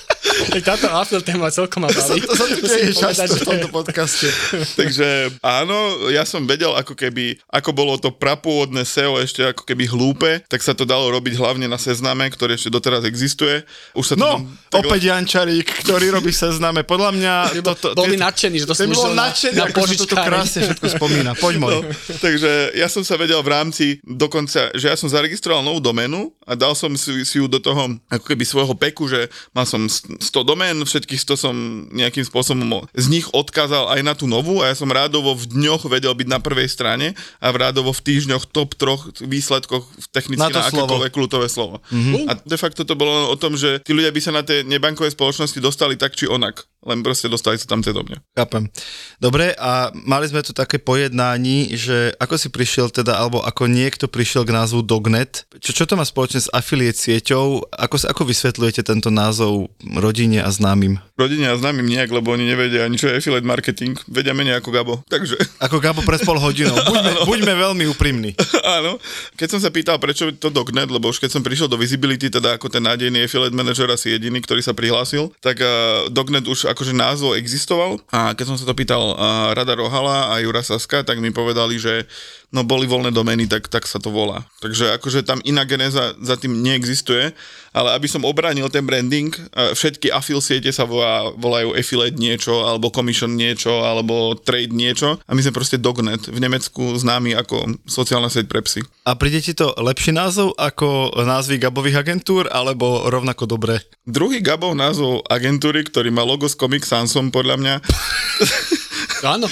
táto 0.59 0.91
afil 0.91 1.21
téma 1.21 1.47
celkom 1.47 1.79
ma 1.79 1.89
baví. 1.89 2.19
To 2.21 2.33
sa 2.33 2.45
tu 2.45 2.59
deje 2.59 2.91
povedať, 2.91 3.15
často 3.15 3.23
v 3.23 3.37
že- 3.37 3.47
tomto 3.47 3.69
podcaste. 3.69 4.27
Takže 4.73 5.07
áno, 5.39 5.77
ja 6.07 6.23
som 6.23 6.43
vedel 6.43 6.73
ako 6.73 6.91
keby, 6.93 7.39
ako 7.47 7.69
bolo 7.71 7.95
to 7.95 8.11
prapôvodné 8.11 8.83
SEO 8.83 9.15
ešte 9.17 9.45
ako 9.45 9.63
keby 9.63 9.85
hlúpe, 9.85 10.43
tak 10.45 10.59
sa 10.59 10.73
to 10.73 10.83
dalo 10.83 11.07
robiť 11.09 11.35
hlavne 11.35 11.65
na 11.65 11.77
sezname, 11.77 12.25
ktorý 12.25 12.55
ešte 12.55 12.67
doteraz 12.67 13.03
existuje. 13.03 13.63
Už 13.93 14.05
sa 14.05 14.13
to 14.13 14.19
No, 14.19 14.31
tam, 14.33 14.43
tak, 14.69 14.81
opäť 14.83 15.01
Jančarík, 15.07 15.67
ktorý 15.81 16.11
robí 16.11 16.29
sezname. 16.29 16.81
Podľa 16.81 17.09
mňa... 17.11 17.33
Bol- 17.61 17.93
bol 17.93 18.07
by 18.07 18.17
nadšený, 18.17 18.57
že 18.57 18.65
to 18.65 18.75
slúžil 18.75 18.97
bol 18.97 19.13
na- 19.13 19.29
nadšený, 19.29 19.55
na 19.55 19.63
ako 19.63 19.77
sa 19.77 19.83
požičkáreň. 19.83 20.25
krásne 20.25 20.59
všetko 20.63 20.87
spomína. 20.91 21.31
Poď 21.33 21.53
môj. 21.57 21.71
No, 21.71 21.79
takže 22.17 22.51
ja 22.73 22.87
som 22.87 23.01
sa 23.01 23.13
vedel 23.15 23.37
v 23.37 23.49
rámci 23.49 23.85
dokonca, 24.01 24.73
že 24.73 24.87
ja 24.87 24.95
som 24.95 25.05
zaregistroval 25.05 25.61
novú 25.61 25.77
doménu 25.79 26.33
a 26.41 26.53
dal 26.53 26.73
som 26.73 26.89
si, 26.93 27.11
si 27.21 27.37
ju 27.37 27.45
do 27.45 27.57
toho 27.57 27.93
ako 28.07 28.25
keby 28.25 28.43
svojho 28.43 28.73
peku, 28.73 29.05
že 29.05 29.25
mal 29.51 29.63
som 29.63 29.85
100 29.85 30.17
domén, 30.43 30.77
všetkých 30.77 31.21
100 31.21 31.43
som 31.47 31.55
nejakým 31.93 32.25
spôsobom 32.27 32.85
z 32.93 33.05
nich 33.07 33.27
odkázal 33.31 33.93
aj 33.93 34.01
na 34.01 34.13
tú 34.13 34.25
novú 34.27 34.59
a 34.59 34.71
ja 34.71 34.75
som 34.75 34.89
rádovo 34.91 35.33
v 35.37 35.47
dňoch 35.49 35.87
vedel 35.87 36.13
byť 36.13 36.27
na 36.27 36.39
prvej 36.43 36.67
strane 36.67 37.13
a 37.39 37.47
v 37.53 37.57
rádovo 37.61 37.93
v 37.95 38.01
týždňoch 38.01 38.49
top 38.49 38.75
troch 38.75 39.11
výsledkoch 39.21 39.87
technicky 40.11 40.41
Na 40.41 40.51
na, 40.51 40.67
akékoľvek 40.67 41.11
kľútové 41.11 41.47
slovo. 41.47 41.79
Mm-hmm. 41.89 42.29
A 42.29 42.31
de 42.37 42.57
facto 42.57 42.83
to 42.87 42.95
bolo 42.97 43.31
o 43.31 43.35
tom, 43.37 43.55
že 43.55 43.81
tí 43.83 43.91
ľudia 43.91 44.11
by 44.11 44.21
sa 44.21 44.31
na 44.31 44.43
tie 44.45 44.63
nebankové 44.63 45.11
spoločnosti 45.11 45.59
dostali 45.59 45.99
tak 45.99 46.15
či 46.15 46.29
onak, 46.29 46.65
len 46.87 47.03
proste 47.03 47.27
dostali 47.27 47.59
sa 47.59 47.67
tam 47.67 47.83
mňa. 47.83 48.17
Chápem. 48.37 48.71
Dobre, 49.19 49.51
a 49.59 49.91
mali 49.93 50.31
sme 50.31 50.45
tu 50.45 50.55
také 50.55 50.79
pojednání, 50.79 51.75
že 51.75 52.15
ako 52.15 52.35
si 52.39 52.47
prišiel 52.47 52.87
teda, 52.89 53.19
alebo 53.19 53.43
ako 53.43 53.67
niekto 53.67 54.07
prišiel 54.07 54.47
k 54.47 54.55
názvu 54.55 54.81
Dognet. 54.87 55.43
Čo, 55.59 55.83
čo 55.83 55.83
to 55.83 55.99
má 55.99 56.07
spoločne 56.07 56.39
s 56.39 56.51
affiliate 56.55 56.97
sieťou? 56.97 57.67
Ako, 57.75 58.07
ako 58.07 58.23
vysvetľujete 58.23 58.81
tento 58.87 59.11
názov 59.11 59.67
rodine 59.83 60.30
a 60.39 60.47
známym? 60.47 61.01
Rodine 61.19 61.51
a 61.51 61.59
známym 61.59 61.83
nejak, 61.83 62.07
lebo 62.13 62.31
oni 62.31 62.47
nevedia 62.47 62.87
ani 62.87 62.95
čo 62.95 63.11
je 63.11 63.19
affiliate 63.19 63.43
marketing. 63.43 63.99
Vedia 64.07 64.31
menej 64.31 64.63
ako 64.63 64.69
Gabo. 64.71 64.93
Takže 65.11 65.35
Ako 65.59 65.83
Gabo 65.83 66.05
pred 66.07 66.23
pol 66.23 66.39
hodinou. 66.39 66.73
Buďme, 66.91 67.11
buďme 67.27 67.53
veľmi 67.57 67.83
úprimní. 67.91 68.31
áno. 68.79 68.95
Keď 69.35 69.47
som 69.57 69.59
sa 69.59 69.73
pýtal, 69.73 69.99
prečo 69.99 70.31
to 70.31 70.47
Dognet, 70.47 70.87
lebo 70.87 71.11
už 71.11 71.19
keď 71.19 71.35
som 71.35 71.43
prišiel 71.43 71.67
do 71.67 71.75
Visibility, 71.75 72.31
teda 72.31 72.55
ako 72.55 72.71
ten 72.71 72.85
nádejný 72.85 73.27
affiliate 73.27 73.53
manager 73.53 73.91
asi 73.91 74.15
jediný, 74.15 74.39
ktorý 74.39 74.63
sa 74.63 74.71
prihlásil, 74.71 75.33
tak 75.43 75.59
uh, 75.59 76.07
Dognet 76.07 76.47
už 76.47 76.71
akože 76.71 76.95
názov 76.95 77.35
existoval 77.35 77.99
a 78.13 78.37
keď 78.37 78.45
som 78.53 78.57
sa 78.57 78.65
to 78.69 78.77
pýtal 78.77 79.17
uh, 79.17 79.51
Rada 79.57 79.73
Rohala 79.73 80.31
a 80.31 80.39
Jura 80.39 80.61
Saska, 80.61 81.01
tak 81.01 81.17
mi 81.17 81.33
povedali, 81.33 81.81
že 81.81 82.05
no 82.51 82.67
boli 82.67 82.85
voľné 82.85 83.15
domény, 83.15 83.47
tak, 83.47 83.71
tak 83.71 83.87
sa 83.87 83.97
to 83.97 84.11
volá. 84.11 84.43
Takže 84.59 84.99
akože 84.99 85.23
tam 85.23 85.39
iná 85.47 85.63
genéza 85.63 86.13
za 86.19 86.35
tým 86.35 86.59
neexistuje, 86.59 87.31
ale 87.71 87.89
aby 87.95 88.07
som 88.11 88.27
obránil 88.27 88.67
ten 88.67 88.83
branding, 88.83 89.31
uh, 89.31 89.71
všetky 89.71 90.11
affil 90.11 90.43
siete 90.43 90.69
sa 90.75 90.83
volá, 90.83 91.31
volajú 91.39 91.71
affiliate 91.73 92.19
niečo, 92.19 92.67
alebo 92.67 92.91
commission 92.91 93.31
niečo, 93.31 93.87
alebo 93.87 94.35
trade 94.35 94.75
niečo 94.75 95.17
a 95.23 95.31
my 95.31 95.39
sme 95.39 95.55
proste 95.55 95.79
Dognet, 95.79 96.27
v 96.27 96.39
Nemecku 96.43 96.91
známy 96.99 97.33
ako 97.39 97.79
sociálna 97.87 98.27
sieť 98.27 98.51
pre 98.51 98.59
psy. 98.67 98.83
A 99.07 99.15
príde 99.15 99.39
ti 99.39 99.55
to 99.55 99.71
lepší 99.79 100.11
názov 100.11 100.53
ako 100.59 101.15
názvy 101.23 101.57
Gabových 101.57 102.03
agentúr, 102.03 102.51
alebo 102.51 103.07
rovnako 103.07 103.47
dobré? 103.47 103.79
Druhý 104.03 104.43
Gabov 104.43 104.75
názov 104.75 105.23
agentúry, 105.31 105.87
ktorý 105.87 106.11
má 106.11 106.27
logo 106.27 106.45
s 106.45 106.59
Comic 106.59 106.83
Sansom, 106.83 107.31
podľa 107.31 107.55
mňa, 107.57 107.73
Áno. 109.23 109.47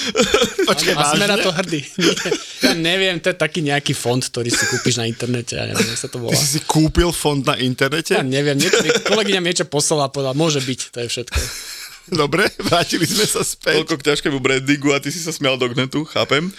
Počkaj, 0.66 0.94
a 0.98 1.04
sme 1.14 1.26
na 1.30 1.38
to 1.38 1.54
hrdí. 1.54 1.82
Ja 2.66 2.74
neviem, 2.76 3.22
to 3.22 3.32
je 3.32 3.38
taký 3.38 3.64
nejaký 3.64 3.94
fond, 3.96 4.20
ktorý 4.20 4.50
si 4.50 4.64
kúpiš 4.68 5.00
na 5.00 5.06
internete, 5.08 5.56
ja 5.56 5.70
neviem, 5.70 5.96
sa 5.96 6.12
to 6.12 6.20
volá. 6.20 6.36
Ty 6.36 6.42
si 6.42 6.60
si 6.60 6.62
kúpil 6.66 7.10
fond 7.16 7.42
na 7.46 7.56
internete? 7.56 8.18
Ja 8.18 8.26
neviem, 8.26 8.58
niečo, 8.60 8.82
kolegyňa 9.08 9.40
mi 9.40 9.48
niečo 9.54 9.66
poslala 9.70 10.08
a 10.08 10.14
povedala, 10.14 10.36
môže 10.36 10.60
byť, 10.60 10.80
to 10.92 10.98
je 11.06 11.08
všetko. 11.08 11.40
Dobre, 12.12 12.50
vrátili 12.70 13.06
sme 13.06 13.26
sa 13.26 13.42
späť. 13.46 13.82
toľko 13.82 13.96
k 14.00 14.04
ťažkému 14.14 14.38
brandingu 14.42 14.90
a 14.94 15.00
ty 15.02 15.14
si 15.14 15.22
sa 15.22 15.30
smial 15.30 15.56
do 15.56 15.70
Gnetu, 15.70 16.06
chápem. 16.10 16.50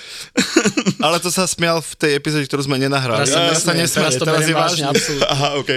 Ale 1.06 1.18
to 1.18 1.30
sa 1.32 1.46
smial 1.46 1.82
v 1.82 1.92
tej 1.98 2.12
epizóde, 2.18 2.46
ktorú 2.46 2.66
sme 2.66 2.78
nenahrali. 2.78 3.26
Sa 3.26 3.50
Teraz 3.50 3.64
sa 3.64 3.72
teraz 3.74 4.14
to 4.16 4.24
teraz 4.24 4.44
je 4.46 4.54
vážne. 4.54 4.84
Aha, 5.26 5.58
OK. 5.58 5.70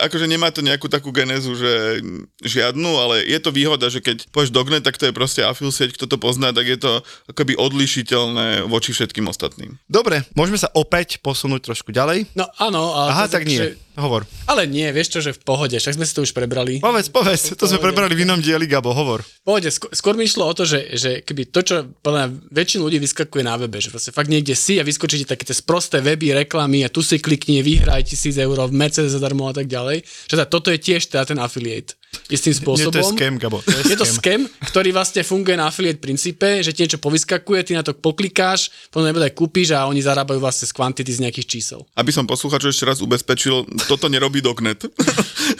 Akože 0.00 0.26
nemá 0.30 0.48
to 0.54 0.64
nejakú 0.64 0.88
takú 0.88 1.12
genézu, 1.12 1.52
že 1.58 2.00
žiadnu, 2.40 2.90
ale 2.96 3.26
je 3.26 3.38
to 3.42 3.50
výhoda, 3.52 3.86
že 3.92 4.00
keď 4.00 4.30
povieš 4.32 4.54
Dognet, 4.54 4.82
tak 4.86 4.96
to 4.96 5.08
je 5.08 5.14
proste 5.14 5.44
afil 5.44 5.68
sieť, 5.74 5.94
kto 5.98 6.06
to 6.08 6.16
pozná, 6.16 6.54
tak 6.54 6.66
je 6.66 6.78
to 6.78 7.02
akoby 7.28 7.58
odlišiteľné 7.58 8.66
voči 8.70 8.94
všetkým 8.94 9.26
ostatným. 9.28 9.76
Dobre, 9.90 10.24
môžeme 10.34 10.56
sa 10.56 10.70
opäť 10.72 11.20
posunúť 11.20 11.70
trošku 11.70 11.90
ďalej. 11.92 12.30
No 12.38 12.48
áno, 12.56 12.94
ale 12.94 13.08
Aha, 13.12 13.24
to, 13.26 13.38
tak 13.38 13.44
nie. 13.44 13.58
Že, 13.58 13.68
Hovor. 13.98 14.22
ale 14.46 14.70
nie, 14.70 14.86
vieš 14.94 15.18
čo, 15.18 15.20
že 15.22 15.34
v 15.34 15.42
pohode, 15.42 15.74
však 15.74 15.98
sme 15.98 16.06
si 16.06 16.14
to 16.14 16.22
už 16.22 16.30
prebrali. 16.30 16.78
Povedz, 16.78 17.10
povedz, 17.10 17.54
to 17.58 17.66
sme 17.66 17.82
prebrali 17.82 18.14
v 18.14 18.22
inom 18.22 18.38
dieli, 18.38 18.70
Gabo, 18.70 18.94
hovor. 18.94 19.26
Pohode, 19.42 19.70
skôr, 19.70 19.90
skôr 19.90 20.14
mi 20.14 20.26
išlo 20.26 20.46
o 20.46 20.54
to, 20.54 20.62
že, 20.62 20.94
že 20.94 21.10
keby 21.26 21.50
to, 21.50 21.60
čo 21.66 21.76
podľa 22.00 22.30
väčšinu 22.54 22.86
ľudí 22.86 22.98
vyskakuje 23.02 23.42
na 23.42 23.58
webe, 23.58 23.82
že 23.82 23.90
proste 23.90 24.14
fakt 24.14 24.30
niekde 24.30 24.54
si 24.54 24.78
a 24.78 24.86
vyskočíte 24.86 25.34
také 25.34 25.42
tie 25.42 25.54
sprosté 25.58 25.98
weby, 25.98 26.34
reklamy 26.46 26.86
a 26.86 26.92
tu 26.92 27.02
si 27.02 27.18
klikni, 27.18 27.60
vyhraj 27.60 28.08
tisíc 28.08 28.38
eur 28.38 28.56
v 28.66 28.72
Mercedes 28.72 29.12
zadarmo 29.12 29.50
a 29.50 29.54
tak 29.54 29.66
ďalej. 29.66 30.06
Že 30.30 30.34
teda 30.38 30.46
toto 30.48 30.68
je 30.70 30.78
tiež 30.80 31.10
teda 31.10 31.28
ten 31.28 31.38
affiliate. 31.42 31.99
Istým 32.26 32.50
Nie, 32.50 32.58
spôsobom. 32.58 32.92
to 32.92 32.98
je 32.98 33.06
scam, 33.08 33.34
Gabo. 33.36 33.58
To 33.60 33.70
Je 33.84 33.94
to 33.94 34.02
scam, 34.04 34.40
ktorý 34.64 34.90
vlastne 34.90 35.22
funguje 35.22 35.54
na 35.54 35.66
affiliate 35.66 35.98
princípe, 35.98 36.58
že 36.58 36.70
ti 36.70 36.82
niečo 36.82 36.98
povyskakuje, 36.98 37.60
ty 37.62 37.72
na 37.72 37.82
to 37.82 37.92
poklikáš, 37.92 38.70
potom 38.86 39.02
nebude 39.04 39.30
kúpiš 39.30 39.70
a 39.70 39.84
oni 39.84 39.98
zarábajú 39.98 40.38
vlastne 40.38 40.64
z 40.64 40.72
kvantity 40.72 41.06
z 41.08 41.20
nejakých 41.20 41.46
čísel. 41.48 41.86
Aby 41.92 42.10
som 42.10 42.24
posluchačov 42.24 42.66
ešte 42.68 42.82
raz 42.84 42.98
ubezpečil, 42.98 43.62
toto 43.84 44.06
nerobí 44.06 44.38
Dognet. 44.38 44.82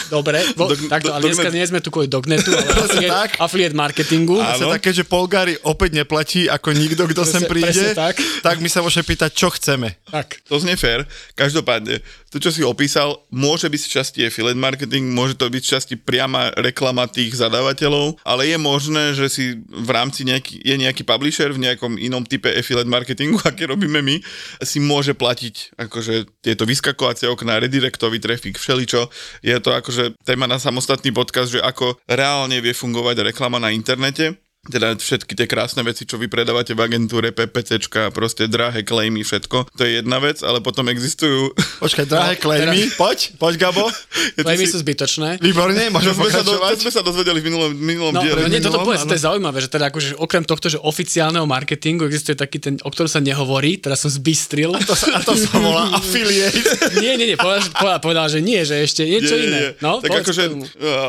Dobre, 0.09 0.43
vo, 0.55 0.67
Dog- 0.69 0.87
takto, 0.89 1.11
ale 1.11 1.23
dneska 1.25 1.51
nie 1.51 1.63
sme 1.63 1.79
tu 1.79 1.89
kvôli 1.89 2.07
Dognetu, 2.07 2.51
ale 2.51 2.67
affiliate, 2.85 3.15
tak. 3.17 3.31
affiliate 3.39 3.77
marketingu. 3.77 4.39
A 4.39 4.55
sa 4.57 4.65
Áno. 4.65 4.75
také, 4.75 4.91
že 4.91 5.03
Polgári 5.03 5.55
opäť 5.63 5.95
neplatí 5.97 6.47
ako 6.47 6.71
nikto, 6.73 7.07
kto 7.07 7.23
sem 7.23 7.41
Presne- 7.41 7.49
príde, 7.49 7.83
presne 7.85 7.95
tak. 7.95 8.15
tak 8.43 8.57
my 8.59 8.67
sa 8.67 8.81
môžeme 8.81 9.05
pýtať, 9.05 9.31
čo 9.31 9.51
chceme. 9.51 9.99
Tak. 10.05 10.43
To 10.47 10.57
znie 10.57 10.75
fér. 10.75 11.07
Každopádne, 11.33 12.03
to, 12.27 12.37
čo 12.37 12.51
si 12.51 12.63
opísal, 12.63 13.23
môže 13.29 13.67
byť 13.67 13.81
z 13.81 13.89
časti 13.89 14.19
affiliate 14.23 14.57
marketing, 14.57 15.11
môže 15.11 15.35
to 15.35 15.47
byť 15.47 15.61
z 15.61 15.71
časti 15.71 15.95
priama 15.97 16.40
reklama 16.57 17.05
tých 17.05 17.37
zadávateľov, 17.37 18.17
ale 18.25 18.49
je 18.49 18.57
možné, 18.57 19.05
že 19.13 19.27
si 19.29 19.45
v 19.69 19.91
rámci 19.93 20.25
nejaký, 20.25 20.65
je 20.65 20.77
nejaký 20.81 21.05
publisher 21.05 21.53
v 21.53 21.69
nejakom 21.69 22.01
inom 22.01 22.25
type 22.25 22.49
affiliate 22.49 22.89
marketingu, 22.89 23.37
aké 23.51 23.69
robíme 23.69 24.01
my, 24.01 24.17
si 24.65 24.81
môže 24.81 25.13
platiť 25.13 25.77
akože 25.77 26.41
tieto 26.41 26.65
vyskakovacie 26.65 27.29
okná, 27.29 27.61
redirectový 27.61 28.17
trafik, 28.17 28.57
všeličo. 28.57 29.13
Je 29.45 29.57
to 29.61 29.77
akože 29.77 30.17
téma 30.25 30.49
na 30.49 30.57
samostatný 30.57 31.13
podcast, 31.13 31.53
že 31.53 31.61
ako 31.61 32.01
reálne 32.09 32.57
vie 32.65 32.73
fungovať 32.73 33.29
reklama 33.29 33.61
na 33.61 33.75
internete 33.75 34.41
teda 34.63 34.93
všetky 34.95 35.33
tie 35.33 35.47
krásne 35.47 35.81
veci, 35.81 36.05
čo 36.05 36.15
vy 36.15 36.29
predávate 36.29 36.77
v 36.77 36.85
agentúre, 36.85 37.33
PPCčka, 37.33 38.13
proste 38.13 38.45
drahé 38.45 38.85
claimy, 38.85 39.25
všetko, 39.25 39.65
to 39.71 39.81
je 39.81 39.99
jedna 39.99 40.21
vec, 40.21 40.37
ale 40.41 40.61
potom 40.61 40.85
existujú... 40.87 41.57
Počkaj, 41.81 42.05
drahé 42.05 42.35
No, 42.37 42.43
klejmy, 42.43 42.93
poď, 42.95 43.19
poď 43.37 43.55
Gabo. 43.59 43.89
Ja 44.31 44.45
Klejmy 44.45 44.69
si- 44.69 44.73
sú 44.73 44.79
zbytočné. 44.79 45.41
Výborne, 45.41 45.81
to 45.89 45.93
môžeme 45.93 46.13
sme, 46.15 46.29
sa 46.31 46.43
do, 46.43 46.53
to 46.55 46.77
sme 46.79 46.93
sa 46.93 47.01
dozvedeli 47.01 47.41
v 47.41 47.47
minulom, 47.47 47.71
minulom 47.73 48.13
No, 48.13 48.21
diele. 48.21 48.37
no 48.39 48.49
nie, 48.49 48.61
toto 48.61 48.77
minulom, 48.77 48.87
povedz, 48.87 49.03
to 49.03 49.17
je 49.17 49.25
zaujímavé, 49.25 49.59
že 49.59 49.69
teda 49.71 49.89
akože 49.89 50.09
okrem 50.19 50.45
tohto, 50.45 50.67
že 50.67 50.77
oficiálneho 50.79 51.47
marketingu 51.47 52.05
existuje 52.05 52.37
taký 52.37 52.59
ten, 52.59 52.77
o 52.79 52.89
ktorom 52.89 53.09
sa 53.09 53.19
nehovorí, 53.19 53.79
teraz 53.79 54.05
som 54.05 54.13
zbystril. 54.13 54.77
To 54.77 54.93
sa, 54.93 55.17
a 55.17 55.21
to 55.21 55.33
sa 55.35 55.57
volá 55.57 55.89
affiliate. 55.95 56.61
nie, 56.99 57.17
nie, 57.17 57.33
nie, 57.33 57.37
povedal, 57.37 57.61
že- 57.63 57.73
povedal, 57.73 58.01
povedal, 58.01 58.27
že 58.29 58.41
nie, 58.41 58.61
že 58.61 58.77
ešte 58.79 59.03
niečo 59.03 59.35
Nie, 59.35 59.43
iné. 59.43 59.57
nie. 59.57 59.69
No, 59.81 59.99
tak 59.99 60.21
akože, 60.21 60.43
uh, 60.53 60.61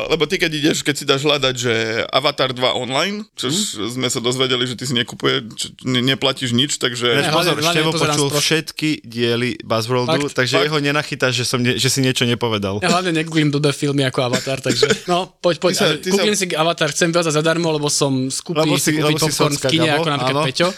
lebo 0.08 0.24
ty 0.24 0.36
keď 0.36 0.50
ideš, 0.54 0.80
keď 0.80 0.94
si 0.94 1.04
dáš 1.04 1.22
hľadať, 1.22 1.54
že 1.54 1.72
Avatar 2.08 2.50
2 2.50 2.64
online, 2.72 3.28
čo 3.42 3.90
sme 3.90 4.06
sa 4.06 4.20
dozvedeli, 4.22 4.64
že 4.68 4.78
ty 4.78 4.84
si 4.86 4.94
nekupuje, 4.94 5.50
čo, 5.58 5.66
ne, 5.88 5.98
neplatíš 6.04 6.54
nič, 6.54 6.78
takže... 6.78 7.26
Ne, 7.26 7.32
Pozor, 7.32 7.58
Števo 7.58 7.90
počul 7.90 8.28
všetky 8.30 9.02
diely 9.02 9.58
Buzzworldu, 9.66 10.30
Fakt? 10.30 10.38
takže 10.38 10.54
Fakt? 10.60 10.66
jeho 10.70 10.78
nenachytáš, 10.78 11.32
že, 11.42 11.44
som 11.48 11.58
ne, 11.58 11.74
že 11.80 11.88
si 11.90 12.04
niečo 12.04 12.22
nepovedal. 12.28 12.78
Ja 12.84 12.92
hlavne 12.94 13.10
negooglím 13.16 13.50
blbé 13.50 13.74
filmy 13.74 14.06
ako 14.06 14.30
Avatar, 14.30 14.60
takže 14.62 14.86
no, 15.12 15.34
poď, 15.42 15.56
poď. 15.58 15.72
Sa- 15.74 15.98
Googlím 15.98 16.36
sa- 16.36 16.46
si 16.46 16.54
Avatar, 16.54 16.88
chcem 16.94 17.10
veľa 17.10 17.32
zadarmo, 17.34 17.68
lebo 17.72 17.88
som 17.90 18.30
skúpi 18.30 18.62
Lebo 18.62 18.76
si 18.78 18.94
kúpiť 18.94 19.04
lebo 19.04 19.18
si 19.18 19.24
popcorn 19.32 19.54
v 19.58 19.62
kine, 19.66 19.88
ako 19.90 20.08
napríklad 20.08 20.36
áno. 20.38 20.46
Peťo, 20.46 20.68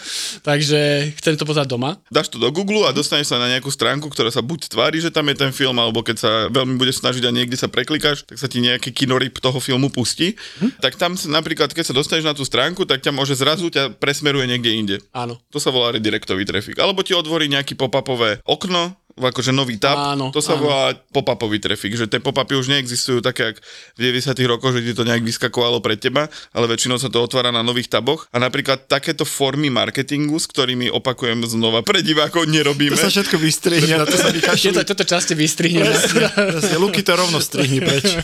takže 0.41 0.79
chcem 1.21 1.33
to 1.37 1.43
pozerať 1.45 1.67
doma. 1.69 1.99
Dáš 2.09 2.31
to 2.31 2.37
do 2.41 2.49
Google 2.49 2.87
a 2.87 2.95
dostaneš 2.95 3.33
sa 3.33 3.37
na 3.37 3.51
nejakú 3.51 3.69
stránku, 3.69 4.07
ktorá 4.09 4.31
sa 4.31 4.41
buď 4.41 4.71
tvári, 4.71 4.97
že 5.03 5.11
tam 5.11 5.27
je 5.29 5.35
ten 5.35 5.51
film, 5.51 5.77
alebo 5.77 6.01
keď 6.01 6.17
sa 6.17 6.31
veľmi 6.49 6.79
bude 6.79 6.93
snažiť 6.93 7.23
a 7.27 7.31
niekde 7.33 7.57
sa 7.59 7.67
preklikáš, 7.67 8.23
tak 8.25 8.37
sa 8.39 8.47
ti 8.47 8.61
nejaký 8.61 8.93
kinorip 8.95 9.37
toho 9.41 9.57
filmu 9.59 9.91
pustí. 9.91 10.37
Hm? 10.61 10.79
Tak 10.79 10.95
tam 10.95 11.17
napríklad, 11.17 11.73
keď 11.73 11.91
sa 11.91 11.93
dostaneš 11.93 12.25
na 12.25 12.33
tú 12.37 12.45
stránku, 12.55 12.87
tak 12.87 13.03
ťa 13.03 13.11
môže 13.11 13.35
zrazu 13.35 13.67
ťa 13.67 13.99
presmeruje 13.99 14.47
niekde 14.47 14.71
inde. 14.71 14.95
Áno. 15.11 15.35
To 15.51 15.59
sa 15.59 15.75
volá 15.75 15.91
redirectový 15.91 16.47
trafik. 16.47 16.79
Alebo 16.79 17.03
ti 17.03 17.11
otvorí 17.11 17.51
nejaký 17.51 17.75
pop-upové 17.75 18.39
okno, 18.47 18.95
akože 19.15 19.55
nový 19.55 19.79
tab, 19.79 19.95
Áno, 19.95 20.27
to 20.35 20.43
sa 20.43 20.59
áno. 20.59 20.67
volá 20.67 20.91
pop-upový 21.15 21.63
trafik, 21.63 21.95
že 21.95 22.03
tie 22.11 22.19
pop-upy 22.19 22.59
už 22.59 22.67
neexistujú 22.67 23.23
také, 23.23 23.55
jak 23.55 23.57
v 23.95 24.11
90 24.11 24.35
rokoch, 24.51 24.75
že 24.75 24.83
ti 24.83 24.91
to 24.91 25.07
nejak 25.07 25.23
vyskakovalo 25.23 25.79
pred 25.79 25.95
teba, 25.95 26.27
ale 26.51 26.65
väčšinou 26.67 26.99
sa 26.99 27.07
to 27.07 27.23
otvára 27.23 27.55
na 27.55 27.63
nových 27.63 27.87
taboch 27.87 28.27
a 28.35 28.43
napríklad 28.43 28.91
takéto 28.91 29.23
formy 29.23 29.71
marketingu, 29.71 30.35
s 30.35 30.51
ktorými 30.51 30.91
opakujem 30.91 31.47
znova 31.47 31.79
pre 31.79 32.03
divákov 32.03 32.43
nerobíme. 32.51 32.91
To 32.91 33.07
sa 33.07 33.11
všetko 33.13 33.39
vystrihne, 33.39 33.95
na 33.95 34.03
to 34.03 34.19
sa 34.19 34.35
vykašľú. 34.35 34.63
Tieto, 34.75 34.83
toto 34.83 35.03
časti 35.07 35.31
vystrihneme. 35.31 35.95
Presne, 35.95 36.75
Luky 36.75 36.99
to 36.99 37.15
rovno 37.15 37.39
strihni 37.39 37.79
preč. 37.79 38.19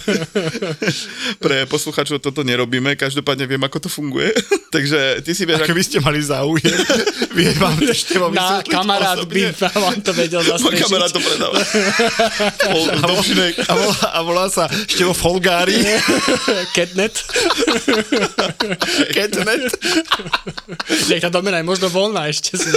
Pre 1.43 1.69
poslucháčov 1.71 2.19
toto 2.19 2.43
nerobíme, 2.43 2.99
každopádne 2.99 3.47
viem, 3.47 3.63
ako 3.63 3.87
to 3.87 3.89
funguje. 3.89 4.35
Takže 4.75 5.23
ty 5.23 5.31
si 5.31 5.47
vieš, 5.47 5.63
Ak 5.63 5.71
by 5.71 5.83
ste 5.83 5.97
mali 6.03 6.19
záujem, 6.19 6.75
vie 7.37 7.51
vám 7.55 7.79
to 7.79 7.93
Števo 7.95 8.31
Na 8.31 8.59
kamarát 8.65 9.19
by 9.23 9.51
vám 9.55 9.99
to 10.03 10.11
vedel 10.15 10.41
Môj 10.41 10.80
kamarát 10.81 11.11
to 11.13 11.21
predáva. 11.21 11.57
Pol, 12.71 12.83
Dobšinek. 13.05 13.53
A 13.69 13.73
volá, 13.77 14.05
a 14.09 14.19
volá 14.25 14.45
sa 14.49 14.65
Števo 14.67 15.13
Folgári. 15.13 15.77
Catnet. 16.75 17.15
Catnet. 19.15 19.69
Nech 21.09 21.21
tá 21.21 21.29
domena 21.29 21.61
je 21.61 21.65
možno 21.67 21.87
voľná, 21.93 22.29
ešte 22.31 22.57
si 22.57 22.69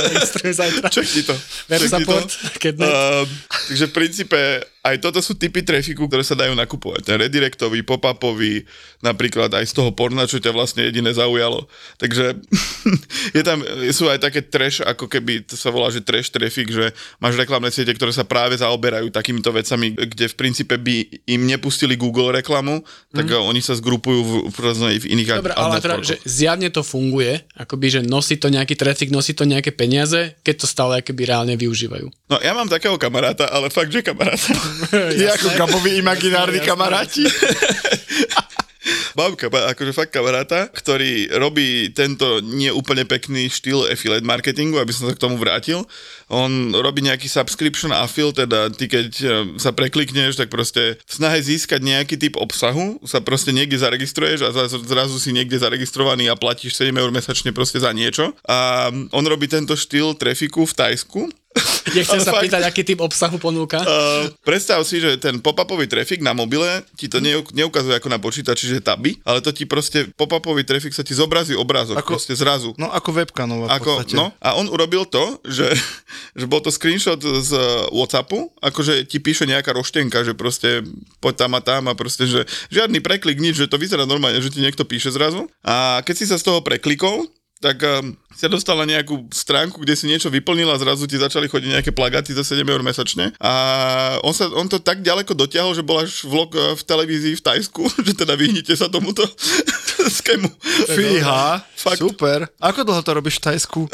zajtra. 0.52 0.92
Čekni 0.92 1.22
to. 1.24 1.34
Veru 1.70 1.86
Čekni 1.88 1.94
support, 2.04 2.28
Catnet. 2.60 2.92
Uh, 2.92 3.24
takže 3.72 3.84
v 3.88 3.92
princípe 3.92 4.40
aj 4.84 5.00
toto 5.00 5.24
sú 5.24 5.32
typy 5.32 5.64
trafiku, 5.64 6.04
ktoré 6.04 6.20
sa 6.20 6.36
dajú 6.36 6.52
nakupovať. 6.52 7.08
Ten 7.08 7.16
redirectový, 7.16 7.80
pop-upový, 7.80 8.68
napríklad 9.00 9.48
aj 9.56 9.64
z 9.64 9.80
toho 9.80 9.96
porna, 9.96 10.28
čo 10.28 10.36
ťa 10.36 10.52
vlastne 10.52 10.84
jediné 10.84 11.08
zaujalo. 11.16 11.64
Takže 11.96 12.36
je 13.36 13.42
tam, 13.42 13.64
sú 13.88 14.12
aj 14.12 14.20
také 14.20 14.44
trash, 14.44 14.84
ako 14.84 15.08
keby 15.08 15.48
to 15.48 15.56
sa 15.56 15.72
volá, 15.72 15.88
že 15.88 16.04
trash 16.04 16.28
trafik, 16.28 16.68
že 16.68 16.92
máš 17.16 17.40
reklamné 17.40 17.72
siete, 17.72 17.96
ktoré 17.96 18.12
sa 18.12 18.28
práve 18.28 18.60
zaoberajú 18.60 19.08
takýmito 19.08 19.48
vecami, 19.56 19.96
kde 19.96 20.28
v 20.28 20.36
princípe 20.36 20.76
by 20.76 21.24
im 21.32 21.48
nepustili 21.48 21.96
Google 21.96 22.36
reklamu, 22.36 22.84
tak 23.16 23.24
mm. 23.24 23.40
oni 23.40 23.64
sa 23.64 23.72
zgrupujú 23.80 24.20
v, 24.20 24.32
v, 24.52 24.56
v 25.00 25.06
iných. 25.16 25.40
Dobre, 25.40 25.56
ale 25.56 25.80
teda, 25.80 25.96
že 26.04 26.20
zjavne 26.28 26.68
to 26.68 26.84
funguje, 26.84 27.40
akoby, 27.56 27.86
že 27.88 28.00
nosí 28.04 28.36
to 28.36 28.52
nejaký 28.52 28.76
trafik, 28.76 29.08
nosí 29.08 29.32
to 29.32 29.48
nejaké 29.48 29.72
peniaze, 29.72 30.36
keď 30.44 30.54
to 30.60 30.66
stále 30.68 31.00
akoby 31.00 31.24
reálne 31.24 31.56
využívajú. 31.56 32.12
No 32.28 32.36
ja 32.44 32.52
mám 32.52 32.68
takého 32.68 33.00
kamaráta, 33.00 33.48
ale 33.48 33.72
fakt, 33.72 33.88
že 33.88 34.04
kamaráta. 34.04 34.52
Je 35.14 35.26
ako 35.30 35.48
Gabovi 35.58 35.98
imaginárni 35.98 36.60
kamaráti. 36.60 37.24
Kama, 39.14 39.70
akože 39.72 39.94
fakt 39.94 40.10
kamaráta, 40.10 40.66
ktorý 40.74 41.30
robí 41.38 41.94
tento 41.94 42.42
neúplne 42.42 43.06
pekný 43.06 43.46
štýl 43.46 43.86
affiliate 43.86 44.26
marketingu, 44.26 44.76
aby 44.82 44.90
som 44.90 45.06
sa 45.06 45.14
k 45.14 45.22
tomu 45.22 45.38
vrátil. 45.38 45.86
On 46.26 46.50
robí 46.74 47.00
nejaký 47.00 47.30
subscription 47.30 47.94
affil, 47.94 48.34
teda 48.34 48.74
ty 48.74 48.90
keď 48.90 49.08
eh, 49.22 49.30
sa 49.56 49.70
preklikneš, 49.70 50.34
tak 50.34 50.50
proste 50.50 50.98
v 50.98 51.12
snahe 51.14 51.38
získať 51.38 51.80
nejaký 51.80 52.18
typ 52.18 52.34
obsahu 52.34 52.98
sa 53.06 53.22
proste 53.22 53.54
niekde 53.54 53.78
zaregistruješ 53.78 54.44
a 54.44 54.52
zrazu, 54.52 54.82
zrazu 54.82 55.16
si 55.22 55.30
niekde 55.30 55.62
zaregistrovaný 55.62 56.28
a 56.28 56.36
platíš 56.36 56.74
7 56.74 56.90
eur 56.90 57.14
mesačne 57.14 57.54
proste 57.54 57.78
za 57.78 57.94
niečo. 57.94 58.34
A 58.50 58.90
on 58.92 59.24
robí 59.24 59.46
tento 59.46 59.78
štýl 59.78 60.18
trafiku 60.18 60.66
v 60.66 60.74
Tajsku. 60.74 61.20
Nechcem 61.94 62.18
sa 62.18 62.32
fakt- 62.32 62.48
pýtať, 62.48 62.62
aký 62.64 62.82
typ 62.82 62.98
obsahu 62.98 63.38
ponúka. 63.38 63.78
Uh, 63.78 64.26
predstav 64.42 64.82
si, 64.82 64.98
že 64.98 65.14
ten 65.14 65.38
pop-upový 65.38 65.86
trafik 65.86 66.18
na 66.18 66.34
mobile 66.34 66.66
ti 66.94 67.06
to 67.06 67.22
neu, 67.22 67.46
neukazuje 67.52 67.94
ako 67.94 68.08
na 68.08 68.18
počítači, 68.18 68.66
že 68.66 68.82
taby, 68.82 69.22
ale 69.22 69.38
to 69.38 69.54
ti 69.54 69.62
proste 69.62 70.10
pop-upový 70.10 70.64
trafik 70.64 70.90
sa 70.90 71.06
ti 71.06 71.14
zobrazí 71.14 71.54
obrázok, 71.54 72.00
Ako- 72.00 72.10
proste 72.10 72.34
zrazu. 72.34 72.74
No 72.74 72.90
ako 72.90 73.14
webkanová 73.14 73.66
v 73.68 73.72
Ako, 73.72 73.92
podstate. 74.02 74.16
no, 74.16 74.34
a 74.34 74.48
on 74.54 74.66
urobil 74.66 75.06
to, 75.06 75.38
že, 75.46 75.70
že 76.38 76.44
bol 76.44 76.58
to 76.58 76.68
screenshot 76.68 77.20
z 77.20 77.52
Whatsappu, 77.90 78.50
akože 78.58 79.06
ti 79.06 79.22
píše 79.22 79.46
nejaká 79.46 79.70
roštenka, 79.70 80.26
že 80.26 80.34
proste 80.34 80.82
poď 81.20 81.46
tam 81.46 81.52
a 81.54 81.60
tam 81.60 81.82
a 81.86 81.94
proste, 81.94 82.26
že 82.26 82.42
žiadny 82.68 82.98
preklik, 82.98 83.38
nič, 83.38 83.54
že 83.56 83.70
to 83.70 83.78
vyzerá 83.78 84.02
normálne, 84.02 84.40
že 84.40 84.50
ti 84.50 84.58
niekto 84.58 84.82
píše 84.82 85.12
zrazu. 85.12 85.46
A 85.62 86.02
keď 86.02 86.14
si 86.16 86.26
sa 86.26 86.34
z 86.34 86.44
toho 86.44 86.58
preklikol, 86.58 87.28
tak 87.62 87.80
um, 87.80 88.12
si 88.34 88.42
sa 88.42 88.50
dostal 88.50 88.74
na 88.74 88.84
nejakú 88.84 89.30
stránku, 89.30 89.78
kde 89.78 89.94
si 89.94 90.10
niečo 90.10 90.26
vyplnil 90.26 90.66
a 90.66 90.76
zrazu 90.76 91.06
ti 91.06 91.14
začali 91.14 91.46
chodiť 91.46 91.70
nejaké 91.78 91.90
plagáty 91.94 92.34
za 92.34 92.42
7 92.42 92.66
eur 92.66 92.82
mesačne. 92.82 93.30
A 93.38 93.52
on, 94.26 94.34
sa, 94.34 94.50
on 94.50 94.66
to 94.66 94.82
tak 94.82 95.06
ďaleko 95.06 95.38
dotiahol, 95.38 95.70
že 95.70 95.86
bol 95.86 96.02
až 96.02 96.26
vlog 96.26 96.50
eh, 96.58 96.74
v 96.74 96.82
televízii 96.82 97.34
v 97.38 97.44
Tajsku, 97.46 97.82
že 98.06 98.12
teda 98.18 98.34
vyhnite 98.34 98.74
sa 98.74 98.90
tomuto 98.90 99.22
skému. 100.18 100.50
Fíha, 100.90 101.62
Fakt. 101.78 102.02
super. 102.02 102.50
Ako 102.58 102.82
dlho 102.82 103.00
to 103.06 103.10
robíš 103.14 103.38
v 103.38 103.54
Tajsku? 103.54 103.80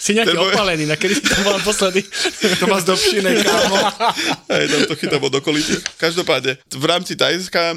Si 0.00 0.16
nejaký 0.16 0.32
ten 0.32 0.40
opalený, 0.40 0.88
na 0.88 0.96
kedy 0.96 1.12
si 1.12 1.22
to 1.28 1.44
bol 1.44 1.52
naposledy? 1.52 2.00
To 2.56 2.64
má 2.64 2.80
z 2.80 2.88
dobšinek, 2.88 3.44
kámo. 3.44 3.76
Aj 4.48 4.64
tam 4.64 4.80
to 4.88 4.94
chytám 4.96 5.20
od 5.20 5.34
okolitých. 5.36 5.84
Každopádne, 6.00 6.56
v 6.56 6.84
rámci 6.88 7.20
Tajska 7.20 7.76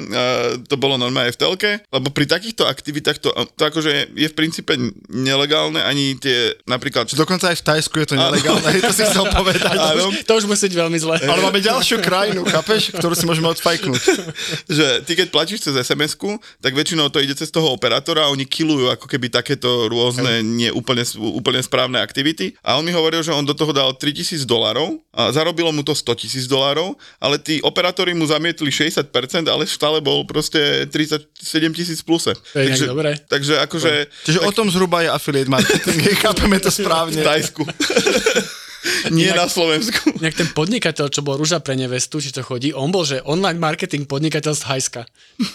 to 0.64 0.80
bolo 0.80 0.96
normálne 0.96 1.28
v 1.28 1.36
telke, 1.36 1.70
lebo 1.92 2.08
pri 2.08 2.24
takýchto 2.24 2.64
aktivitách 2.64 3.20
to, 3.20 3.28
to 3.28 3.62
akože 3.68 4.16
je 4.16 4.24
v 4.24 4.34
princípe 4.34 4.63
nelegálne, 5.08 5.80
ani 5.84 6.16
tie 6.16 6.56
napríklad... 6.64 7.08
Dokonca 7.12 7.52
aj 7.52 7.60
v 7.60 7.64
Tajsku 7.64 7.96
je 8.00 8.06
to 8.12 8.16
nelegálne, 8.16 8.64
to 8.88 8.92
si 8.92 9.04
chcel 9.04 9.28
povedať. 9.30 9.76
Áno, 9.76 10.10
To 10.24 10.32
už 10.40 10.44
musí 10.48 10.66
byť 10.72 10.78
veľmi 10.80 10.98
zle. 10.98 11.16
Ale 11.20 11.40
máme 11.44 11.60
ďalšiu 11.60 12.00
krajinu, 12.00 12.42
chápeš, 12.48 12.96
ktorú 12.96 13.14
si 13.14 13.24
môžeme 13.28 13.52
odfajknúť. 13.52 14.02
že 14.76 14.86
ty 15.04 15.12
keď 15.14 15.28
platíš 15.30 15.68
cez 15.68 15.74
sms 15.76 16.16
tak 16.62 16.72
väčšinou 16.72 17.10
to 17.10 17.20
ide 17.20 17.34
cez 17.34 17.50
toho 17.50 17.70
operátora 17.74 18.26
a 18.26 18.32
oni 18.32 18.46
killujú 18.46 18.90
ako 18.90 19.06
keby 19.10 19.28
takéto 19.28 19.90
rôzne 19.90 20.40
neúplne 20.40 21.02
úplne 21.18 21.60
správne 21.60 21.98
aktivity. 21.98 22.54
A 22.62 22.78
on 22.78 22.86
mi 22.86 22.94
hovoril, 22.94 23.20
že 23.20 23.34
on 23.34 23.42
do 23.42 23.52
toho 23.52 23.74
dal 23.74 23.92
3000 23.92 24.46
dolarov 24.46 25.02
a 25.10 25.30
zarobilo 25.34 25.74
mu 25.74 25.82
to 25.82 25.92
100 25.92 26.22
tisíc 26.22 26.44
dolarov, 26.46 26.94
ale 27.18 27.36
tí 27.38 27.58
operátori 27.62 28.14
mu 28.14 28.24
zamietli 28.26 28.70
60%, 28.70 29.10
ale 29.50 29.66
stále 29.66 29.98
bol 29.98 30.22
proste 30.26 30.86
37 30.88 31.34
tisíc 31.74 32.00
pluse. 32.00 32.32
To 32.34 32.56
je 32.58 32.70
nejak 32.70 32.88
dobré. 32.88 33.10
takže 33.26 33.58
akože 33.58 33.92
Čiže 34.24 34.40
o 34.44 34.52
tom 34.52 34.68
zhruba 34.70 35.02
je 35.02 35.08
affiliate 35.10 35.50
marketing, 35.50 35.98
chápeme 36.24 36.60
to 36.60 36.68
v 36.70 36.76
správne. 36.84 37.20
Tajsku. 37.24 37.64
Nie 39.16 39.32
na 39.32 39.48
Slovensku. 39.48 40.12
Nejak 40.20 40.36
ten 40.36 40.48
podnikateľ, 40.52 41.08
čo 41.08 41.24
bol 41.24 41.40
rúža 41.40 41.60
pre 41.60 41.72
nevestu, 41.72 42.20
či 42.20 42.32
to 42.32 42.44
chodí, 42.44 42.76
on 42.76 42.92
bol, 42.92 43.04
že 43.04 43.24
online 43.24 43.56
marketing 43.56 44.04
podnikateľ 44.04 44.52
z 44.52 44.62
Hajska. 44.68 45.02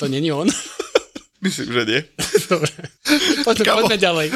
To 0.01 0.09
není 0.09 0.33
on. 0.33 0.49
Myslím, 1.39 1.71
že 1.71 1.81
nie. 1.87 2.01
Dobre. 2.51 2.67
Poďme, 3.47 3.63
Kamo. 3.63 3.77
poďme 3.79 3.95
ďalej. 3.95 4.27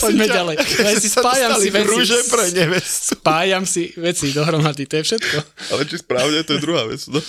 Poďme 0.00 0.24
ďalej. 0.24 0.56
Ja 0.56 0.96
si 0.96 1.08
spájam 1.12 1.52
si 1.60 1.68
veci. 1.68 1.84
Rúže 1.84 2.18
pre 2.32 2.48
nevestu. 2.56 3.12
Spájam 3.20 3.64
si 3.68 3.92
veci 4.00 4.32
dohromady, 4.32 4.88
to 4.88 5.04
je 5.04 5.04
všetko. 5.04 5.36
Ale 5.76 5.84
či 5.84 6.00
správne, 6.00 6.40
to 6.40 6.56
je 6.56 6.60
druhá 6.64 6.88
vec. 6.88 7.04
No. 7.12 7.20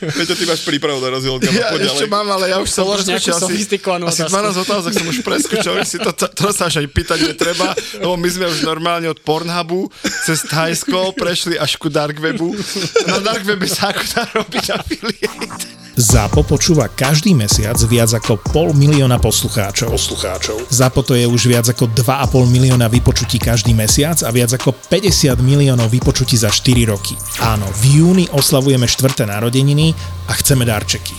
Peťo, 0.00 0.34
ty 0.34 0.44
máš 0.44 0.62
prípravu 0.62 0.98
na 0.98 1.08
rozdiel, 1.12 1.36
Ja 1.50 1.70
poď 1.70 1.88
ešte 1.88 2.06
ďalej. 2.06 2.10
mám, 2.10 2.26
ale 2.30 2.44
ja 2.48 2.56
už 2.58 2.68
som 2.68 2.84
Polož 2.86 3.04
nejakú 3.04 3.28
preskočil 3.28 3.34
asi, 3.34 3.44
sofistikovanú 3.44 4.04
asi 4.06 4.20
otázku. 4.24 4.36
12 4.56 4.64
otázok 4.64 4.92
som 4.92 5.06
už 5.06 5.18
preskočil, 5.20 5.74
si 5.84 5.98
to, 5.98 6.10
to, 6.12 6.26
to 6.28 6.48
sa 6.52 6.68
až 6.68 6.74
aj 6.80 6.88
pýtať 6.90 7.18
netreba, 7.24 7.72
lebo 7.96 8.14
my 8.16 8.28
sme 8.28 8.46
už 8.46 8.60
normálne 8.62 9.06
od 9.06 9.18
Pornhubu 9.20 9.88
cez 10.24 10.44
Thajsko 10.44 11.12
prešli 11.14 11.56
až 11.56 11.76
ku 11.76 11.88
Darkwebu. 11.88 12.52
Na 13.06 13.18
Darkwebe 13.18 13.66
sa 13.66 13.92
ako 13.92 14.02
dá 14.08 14.22
robiť 14.32 14.64
affiliate. 14.72 15.66
ZAPO 15.96 16.44
počúva 16.44 16.92
každý 16.92 17.32
mesiac 17.32 17.72
viac 17.88 18.12
ako 18.12 18.36
pol 18.52 18.76
milióna 18.76 19.16
poslucháčov. 19.16 19.88
poslucháčov. 19.88 20.68
ZAPO 20.68 21.00
to 21.00 21.16
je 21.16 21.24
už 21.24 21.48
viac 21.48 21.64
ako 21.72 21.88
2,5 21.88 22.52
milióna 22.52 22.84
vypočutí 22.92 23.40
každý 23.40 23.72
mesiac 23.72 24.20
a 24.20 24.28
viac 24.28 24.52
ako 24.52 24.76
50 24.92 25.40
miliónov 25.40 25.88
vypočutí 25.88 26.36
za 26.36 26.52
4 26.52 26.92
roky. 26.92 27.16
Áno, 27.40 27.64
v 27.80 27.96
júni 27.96 28.24
oslavujeme 28.28 28.84
štvrté 28.84 29.24
narodeniny 29.46 29.94
a 30.26 30.34
chceme 30.34 30.66
darčeky. 30.66 31.14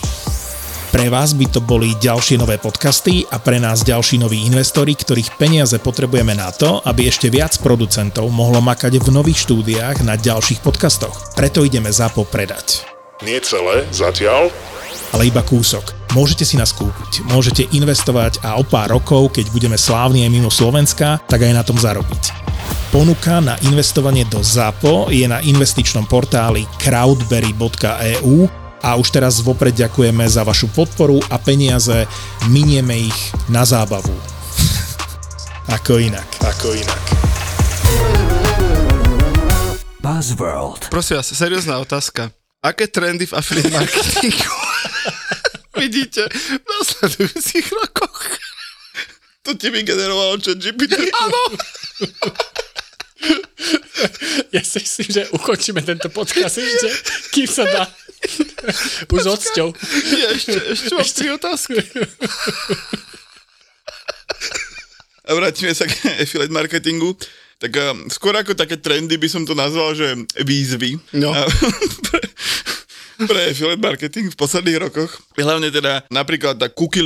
Pre 0.92 1.06
vás 1.08 1.32
by 1.32 1.48
to 1.48 1.60
boli 1.64 1.96
ďalšie 1.96 2.36
nové 2.36 2.60
podcasty 2.60 3.24
a 3.32 3.40
pre 3.40 3.56
nás 3.56 3.84
ďalší 3.84 4.20
noví 4.20 4.44
investori, 4.44 4.92
ktorých 4.92 5.40
peniaze 5.40 5.76
potrebujeme 5.80 6.36
na 6.36 6.52
to, 6.52 6.84
aby 6.84 7.08
ešte 7.08 7.32
viac 7.32 7.56
producentov 7.60 8.28
mohlo 8.28 8.60
makať 8.60 9.00
v 9.00 9.08
nových 9.08 9.48
štúdiách 9.48 10.04
na 10.04 10.20
ďalších 10.20 10.60
podcastoch. 10.60 11.32
Preto 11.32 11.64
ideme 11.64 11.88
ZAPO 11.88 12.28
predať. 12.28 12.84
Nie 13.24 13.40
celé, 13.40 13.88
zatiaľ. 13.96 14.52
Ale 15.12 15.28
iba 15.28 15.40
kúsok. 15.44 15.96
Môžete 16.16 16.48
si 16.48 16.56
nás 16.56 16.72
kúpiť, 16.72 17.28
môžete 17.28 17.68
investovať 17.76 18.40
a 18.40 18.56
o 18.56 18.64
pár 18.64 18.96
rokov, 18.96 19.36
keď 19.36 19.52
budeme 19.52 19.76
slávni 19.76 20.24
aj 20.24 20.32
mimo 20.32 20.48
Slovenska, 20.48 21.20
tak 21.28 21.44
aj 21.44 21.52
na 21.52 21.62
tom 21.64 21.76
zarobiť. 21.76 22.48
Ponuka 22.88 23.44
na 23.44 23.60
investovanie 23.68 24.24
do 24.24 24.40
ZAPO 24.40 25.12
je 25.12 25.28
na 25.28 25.44
investičnom 25.44 26.08
portáli 26.08 26.64
crowdberry.eu 26.80 28.48
a 28.80 28.90
už 28.96 29.08
teraz 29.12 29.44
vopred 29.44 29.76
ďakujeme 29.76 30.24
za 30.24 30.40
vašu 30.40 30.72
podporu 30.72 31.20
a 31.28 31.36
peniaze 31.36 32.08
minieme 32.48 32.96
ich 33.12 33.18
na 33.52 33.68
zábavu. 33.68 34.16
ako 35.76 36.00
inak, 36.00 36.28
ako 36.40 36.72
inak. 36.72 37.04
Buzzworld. 40.00 40.88
Prosím 40.88 41.20
vás, 41.20 41.28
seriózna 41.28 41.76
otázka. 41.84 42.32
Aké 42.64 42.88
trendy 42.88 43.28
v 43.28 43.36
affiliate 43.36 43.70
marketingu 43.70 44.48
vidíte 45.78 46.26
v 46.28 46.66
nasledujúcich 46.66 47.66
rokoch? 47.72 48.36
To 49.46 49.56
ti 49.56 49.72
vygenerovalo 49.72 50.36
chat 50.42 50.58
GPT. 50.60 51.08
Áno. 51.14 51.42
Ja 54.54 54.62
si 54.62 54.78
myslím, 54.78 55.08
že 55.10 55.22
ukončíme 55.34 55.82
tento 55.82 56.12
podcast 56.12 56.60
ešte, 56.60 56.88
kým 57.34 57.48
sa 57.48 57.64
dá. 57.66 57.84
Už 59.10 59.20
s 59.24 59.28
odsťou. 59.28 59.68
Ja 60.14 60.28
ešte, 60.34 60.54
ešte 60.54 60.92
mám 60.94 61.08
tri 61.08 61.28
otázky. 61.34 61.74
A 65.28 65.30
vrátime 65.36 65.72
sa 65.76 65.84
k 65.84 65.92
affiliate 66.24 66.54
marketingu. 66.54 67.16
Tak 67.58 67.72
uh, 67.74 68.06
skôr 68.06 68.38
ako 68.38 68.54
také 68.54 68.78
trendy 68.78 69.18
by 69.18 69.26
som 69.26 69.42
to 69.42 69.52
nazval, 69.52 69.90
že 69.90 70.14
výzvy. 70.46 70.94
No. 71.18 71.34
A, 71.34 71.42
pre, 73.26 73.50
affiliate 73.50 73.82
marketing 73.82 74.30
v 74.30 74.38
posledných 74.38 74.78
rokoch. 74.78 75.18
Hlavne 75.34 75.74
teda 75.74 76.06
napríklad 76.12 76.60
tá 76.60 76.70
cookie 76.70 77.02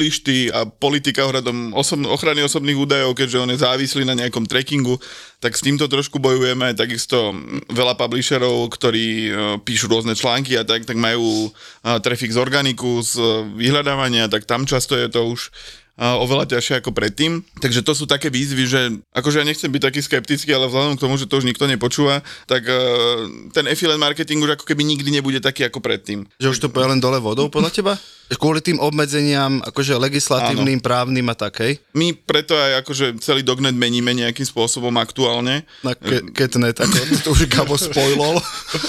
a 0.53 0.69
politika 0.69 1.25
ohľadom 1.25 1.73
osobn- 1.73 2.09
ochrany 2.09 2.45
osobných 2.45 2.77
údajov, 2.77 3.17
keďže 3.17 3.41
on 3.41 3.53
je 3.53 3.63
závislý 3.63 4.03
na 4.05 4.19
nejakom 4.19 4.45
trackingu, 4.45 5.01
tak 5.41 5.57
s 5.57 5.65
týmto 5.65 5.89
trošku 5.89 6.21
bojujeme. 6.21 6.77
Takisto 6.77 7.33
veľa 7.71 7.97
publisherov, 7.97 8.69
ktorí 8.73 9.09
uh, 9.29 9.35
píšu 9.63 9.89
rôzne 9.89 10.13
články 10.13 10.57
a 10.59 10.67
tak, 10.67 10.85
tak 10.85 11.01
majú 11.01 11.49
uh, 11.49 11.99
traffic 12.03 12.33
z 12.35 12.39
organiku, 12.39 13.01
z 13.01 13.13
uh, 13.17 13.47
vyhľadávania, 13.57 14.29
tak 14.29 14.45
tam 14.45 14.69
často 14.69 14.99
je 14.99 15.09
to 15.09 15.29
už 15.29 15.51
a 15.93 16.17
oveľa 16.17 16.57
ťažšie 16.57 16.81
ako 16.81 16.91
predtým. 16.97 17.45
Takže 17.61 17.85
to 17.85 17.93
sú 17.93 18.09
také 18.09 18.33
výzvy, 18.33 18.65
že 18.65 18.81
akože 19.13 19.39
ja 19.39 19.47
nechcem 19.47 19.69
byť 19.69 19.83
taký 19.83 20.01
skeptický, 20.01 20.51
ale 20.57 20.67
vzhľadom 20.67 20.97
k 20.97 21.03
tomu, 21.05 21.21
že 21.21 21.29
to 21.29 21.37
už 21.37 21.45
nikto 21.45 21.69
nepočúva, 21.69 22.25
tak 22.49 22.65
uh, 22.65 23.29
ten 23.53 23.69
affiliate 23.69 24.01
marketing 24.01 24.41
už 24.41 24.57
ako 24.57 24.65
keby 24.65 24.89
nikdy 24.89 25.13
nebude 25.13 25.45
taký 25.45 25.69
ako 25.69 25.85
predtým. 25.85 26.25
Že 26.41 26.49
už 26.49 26.59
to 26.65 26.69
pôjde 26.73 26.97
len 26.97 27.01
dole 27.01 27.21
vodou 27.21 27.53
podľa 27.53 27.71
teba? 27.77 27.93
Kvôli 28.33 28.65
tým 28.65 28.81
obmedzeniam, 28.81 29.61
akože 29.61 29.93
legislatívnym, 30.01 30.81
Áno. 30.81 30.85
právnym 30.85 31.27
a 31.29 31.37
takej? 31.37 31.77
My 31.93 32.17
preto 32.17 32.57
aj 32.57 32.81
akože 32.81 33.21
celý 33.21 33.45
dognet 33.45 33.77
meníme 33.77 34.09
nejakým 34.17 34.49
spôsobom 34.49 34.97
aktuálne. 34.97 35.69
Na 35.85 35.93
ke- 35.93 36.25
ketnet, 36.33 36.81
ako 36.81 36.97
to 37.21 37.29
už 37.37 37.45
Gabo 37.53 37.77
spoilol. 37.93 38.41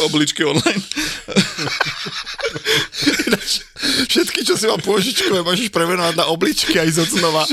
Obličky 0.07 0.47
online. 0.47 0.79
Všetky, 3.83 4.47
čo 4.47 4.55
si 4.55 4.63
mal 4.63 4.79
pôžičkové, 4.79 5.43
môžeš 5.43 5.67
premenovať 5.67 6.15
na 6.15 6.25
obličky 6.31 6.79
aj 6.79 6.89
zo 6.93 7.03
znova. 7.03 7.43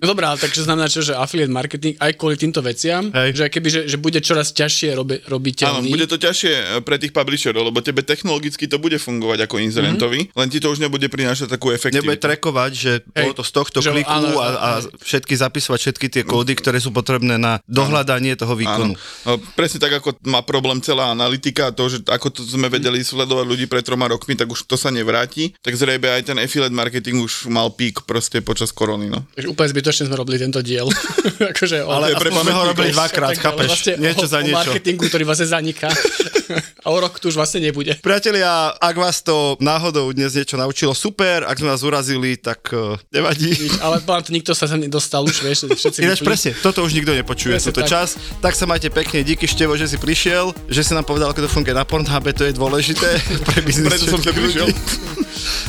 No 0.00 0.14
dobrá, 0.14 0.32
takže 0.34 0.64
znamená 0.64 0.88
čo, 0.88 1.04
že 1.04 1.12
affiliate 1.12 1.52
marketing 1.52 1.94
aj 2.00 2.12
kvôli 2.16 2.40
týmto 2.40 2.64
veciam, 2.64 3.12
Hej. 3.12 3.36
že 3.36 3.44
keby, 3.52 3.68
že, 3.68 3.80
že 3.90 3.96
bude 4.00 4.16
čoraz 4.24 4.54
ťažšie 4.56 4.96
robi, 4.96 5.20
Áno, 5.20 5.36
robiteľný. 5.36 5.88
bude 5.92 6.08
to 6.08 6.16
ťažšie 6.16 6.52
e, 6.52 6.62
pre 6.80 6.96
tých 6.96 7.12
publisherov, 7.12 7.68
lebo 7.68 7.84
tebe 7.84 8.00
technologicky 8.00 8.64
to 8.64 8.80
bude 8.80 8.96
fungovať 8.96 9.44
ako 9.44 9.60
inzerentovi, 9.60 10.32
len 10.32 10.48
ti 10.48 10.58
to 10.60 10.72
už 10.72 10.80
nebude 10.80 11.04
prinášať 11.08 11.52
takú 11.52 11.68
efektivitu. 11.68 12.00
Nebude 12.00 12.20
trekovať, 12.20 12.72
že 12.72 12.92
bolo 13.04 13.32
to 13.36 13.44
z 13.44 13.52
tohto 13.52 13.78
Že- 13.84 13.92
kliku 13.92 14.08
áno, 14.10 14.28
a, 14.40 14.48
a 14.48 14.68
všetky 15.04 15.34
zapisovať 15.36 15.78
všetky 15.80 16.06
tie 16.08 16.22
kódy, 16.24 16.56
ktoré 16.56 16.80
sú 16.80 16.94
potrebné 16.94 17.36
na 17.36 17.60
dohľadanie 17.68 18.36
toho 18.40 18.56
výkonu. 18.56 18.94
Áno. 18.96 19.36
No, 19.36 19.40
presne 19.52 19.82
tak, 19.82 20.00
ako 20.00 20.16
má 20.24 20.40
problém 20.40 20.80
celá 20.80 21.12
analytika 21.12 21.74
to, 21.74 21.88
že 21.88 21.98
ako 22.08 22.30
to 22.30 22.40
sme 22.44 22.68
vedeli 22.68 23.04
sledovať 23.04 23.44
ľudí 23.54 23.70
pred 23.70 23.86
troma 23.86 24.10
rokmi, 24.10 24.34
tak 24.34 24.50
už 24.50 24.66
to 24.66 24.74
sa 24.74 24.90
nevráti. 24.90 25.54
Tak 25.62 25.78
zrejme 25.78 26.10
aj 26.10 26.34
ten 26.34 26.36
affiliate 26.42 26.74
marketing 26.74 27.22
už 27.22 27.46
mal 27.46 27.70
pík 27.70 28.02
proste 28.04 28.42
počas 28.42 28.74
korony. 28.74 29.08
No. 29.08 29.22
Úplne 29.38 29.68
zbytočne 29.70 30.10
sme 30.10 30.18
robili 30.18 30.42
tento 30.42 30.58
diel. 30.60 30.90
akože 31.54 31.86
o, 31.86 31.90
Ale 31.90 32.18
pre 32.18 32.34
sme 32.34 32.52
ho 32.52 32.62
robili 32.66 32.90
dvakrát, 32.90 33.38
chápeš? 33.38 33.68
Vlastne 33.70 33.94
Niečo 34.02 34.26
o, 34.26 34.30
za 34.30 34.38
O 34.40 34.44
niečo. 34.44 34.58
marketingu, 34.58 35.06
ktorý 35.06 35.22
vlastne 35.24 35.48
zaniká. 35.48 35.88
a 36.84 36.86
o 36.92 36.96
rok 37.00 37.16
tu 37.16 37.32
už 37.32 37.36
vlastne 37.38 37.62
nebude. 37.64 37.96
Priatelia, 38.04 38.74
ak 38.76 38.96
vás 38.96 39.24
to 39.24 39.56
náhodou 39.62 40.12
dnes 40.12 40.36
niečo 40.36 40.60
naučilo, 40.60 40.92
super, 40.92 41.48
ak 41.48 41.56
sme 41.56 41.72
vás 41.72 41.80
urazili, 41.80 42.36
tak 42.36 42.68
uh, 42.74 43.00
nevadí. 43.08 43.56
Ale 43.80 44.04
to, 44.04 44.12
nikto 44.34 44.52
sa 44.52 44.68
sem 44.68 44.80
nedostal 44.82 45.24
už, 45.24 45.40
vieš, 45.40 45.70
všetci 45.72 46.04
Ináč 46.04 46.20
presne, 46.20 46.52
toto 46.60 46.84
už 46.84 46.92
nikto 46.92 47.16
nepočuje, 47.16 47.56
toto 47.60 47.80
tak. 47.84 47.88
čas. 47.88 48.20
Tak 48.44 48.52
sa 48.52 48.68
majte 48.68 48.92
pekne, 48.92 49.24
díky 49.24 49.48
Števo, 49.48 49.76
že 49.78 49.88
si 49.88 49.96
prišiel, 49.96 50.52
že 50.68 50.84
si 50.84 50.92
nám 50.92 51.08
povedal, 51.08 51.32
ako 51.32 51.46
to 51.46 51.50
funguje 51.50 51.72
na 51.72 51.86
Pornhube, 51.88 52.36
to 52.36 52.44
je 52.44 52.52
dôležité 52.52 53.08
pre 53.44 53.60
biznis. 53.62 53.92
Preto 53.92 54.06
som 54.08 54.20
sem 54.20 54.34
prišiel. 54.34 54.68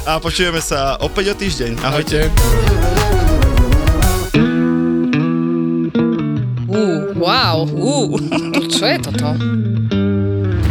A 0.07 0.17
počujeme 0.23 0.63
sa 0.63 0.95
opäť 1.03 1.31
o 1.31 1.35
týždeň. 1.35 1.71
Ahojte. 1.83 2.31
Uh, 6.71 7.13
wow, 7.15 7.67
uh, 7.67 8.19
čo 8.67 8.83
je 8.88 8.97
toto? 9.03 9.27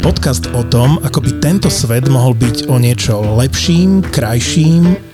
Podcast 0.04 0.52
o 0.52 0.60
tom, 0.68 1.00
ako 1.00 1.24
by 1.24 1.30
tento 1.40 1.72
svet 1.72 2.08
mohol 2.12 2.36
byť 2.36 2.68
o 2.68 2.76
niečo 2.76 3.24
lepším, 3.40 4.04
krajším 4.04 5.13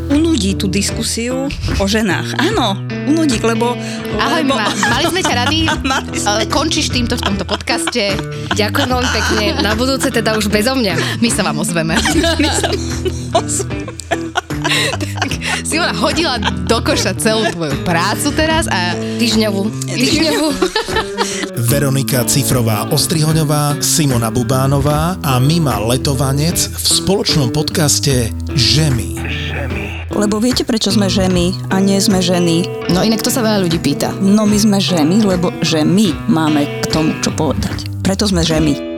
Unudí 0.31 0.55
tú 0.55 0.71
diskusiu 0.71 1.51
o 1.75 1.85
ženách. 1.91 2.39
Áno, 2.39 2.79
unudí, 3.03 3.35
lebo... 3.43 3.75
Ahoj, 4.15 4.47
lebo... 4.47 4.55
Mima, 4.55 4.71
mali 4.87 5.03
sme 5.11 5.19
ťa 5.27 5.35
rady. 5.43 5.67
Sme. 6.23 6.47
Končíš 6.47 6.87
týmto 6.87 7.19
v 7.19 7.23
tomto 7.27 7.43
podcaste. 7.43 8.15
Ďakujem 8.55 8.87
veľmi 8.95 9.09
pekne. 9.11 9.45
Na 9.59 9.75
budúce 9.75 10.07
teda 10.07 10.39
už 10.39 10.47
bezo 10.47 10.71
mňa. 10.71 11.19
My 11.19 11.27
sa 11.27 11.43
vám 11.43 11.59
ozveme. 11.59 11.99
My 12.39 12.47
sa 12.47 12.71
Simona 15.67 15.91
hodila 15.99 16.39
do 16.39 16.79
koša 16.79 17.11
celú 17.19 17.51
tvoju 17.51 17.75
prácu 17.83 18.31
teraz 18.31 18.71
a 18.71 18.95
týždňovú. 19.19 19.67
Týždňovú. 19.83 20.47
Veronika 21.75 22.23
Cifrová 22.23 22.87
Ostrihoňová, 22.87 23.83
Simona 23.83 24.31
Bubánová 24.31 25.19
a 25.27 25.43
Mima 25.43 25.75
Letovanec 25.83 26.71
v 26.71 26.85
spoločnom 26.87 27.51
podcaste 27.51 28.31
Žemy. 28.55 29.50
Lebo 30.21 30.37
viete, 30.37 30.61
prečo 30.61 30.93
sme 30.93 31.09
ženy 31.09 31.57
a 31.73 31.81
nie 31.81 31.97
sme 31.97 32.21
ženy? 32.21 32.69
No 32.93 33.01
inak 33.01 33.25
to 33.25 33.33
sa 33.33 33.41
veľa 33.41 33.65
ľudí 33.65 33.81
pýta. 33.81 34.13
No 34.21 34.45
my 34.45 34.53
sme 34.53 34.77
ženy, 34.77 35.25
lebo 35.25 35.49
že 35.65 35.81
my 35.81 36.13
máme 36.29 36.85
k 36.85 36.93
tomu 36.93 37.17
čo 37.25 37.33
povedať. 37.33 37.89
Preto 38.05 38.29
sme 38.29 38.45
ženy. 38.45 38.90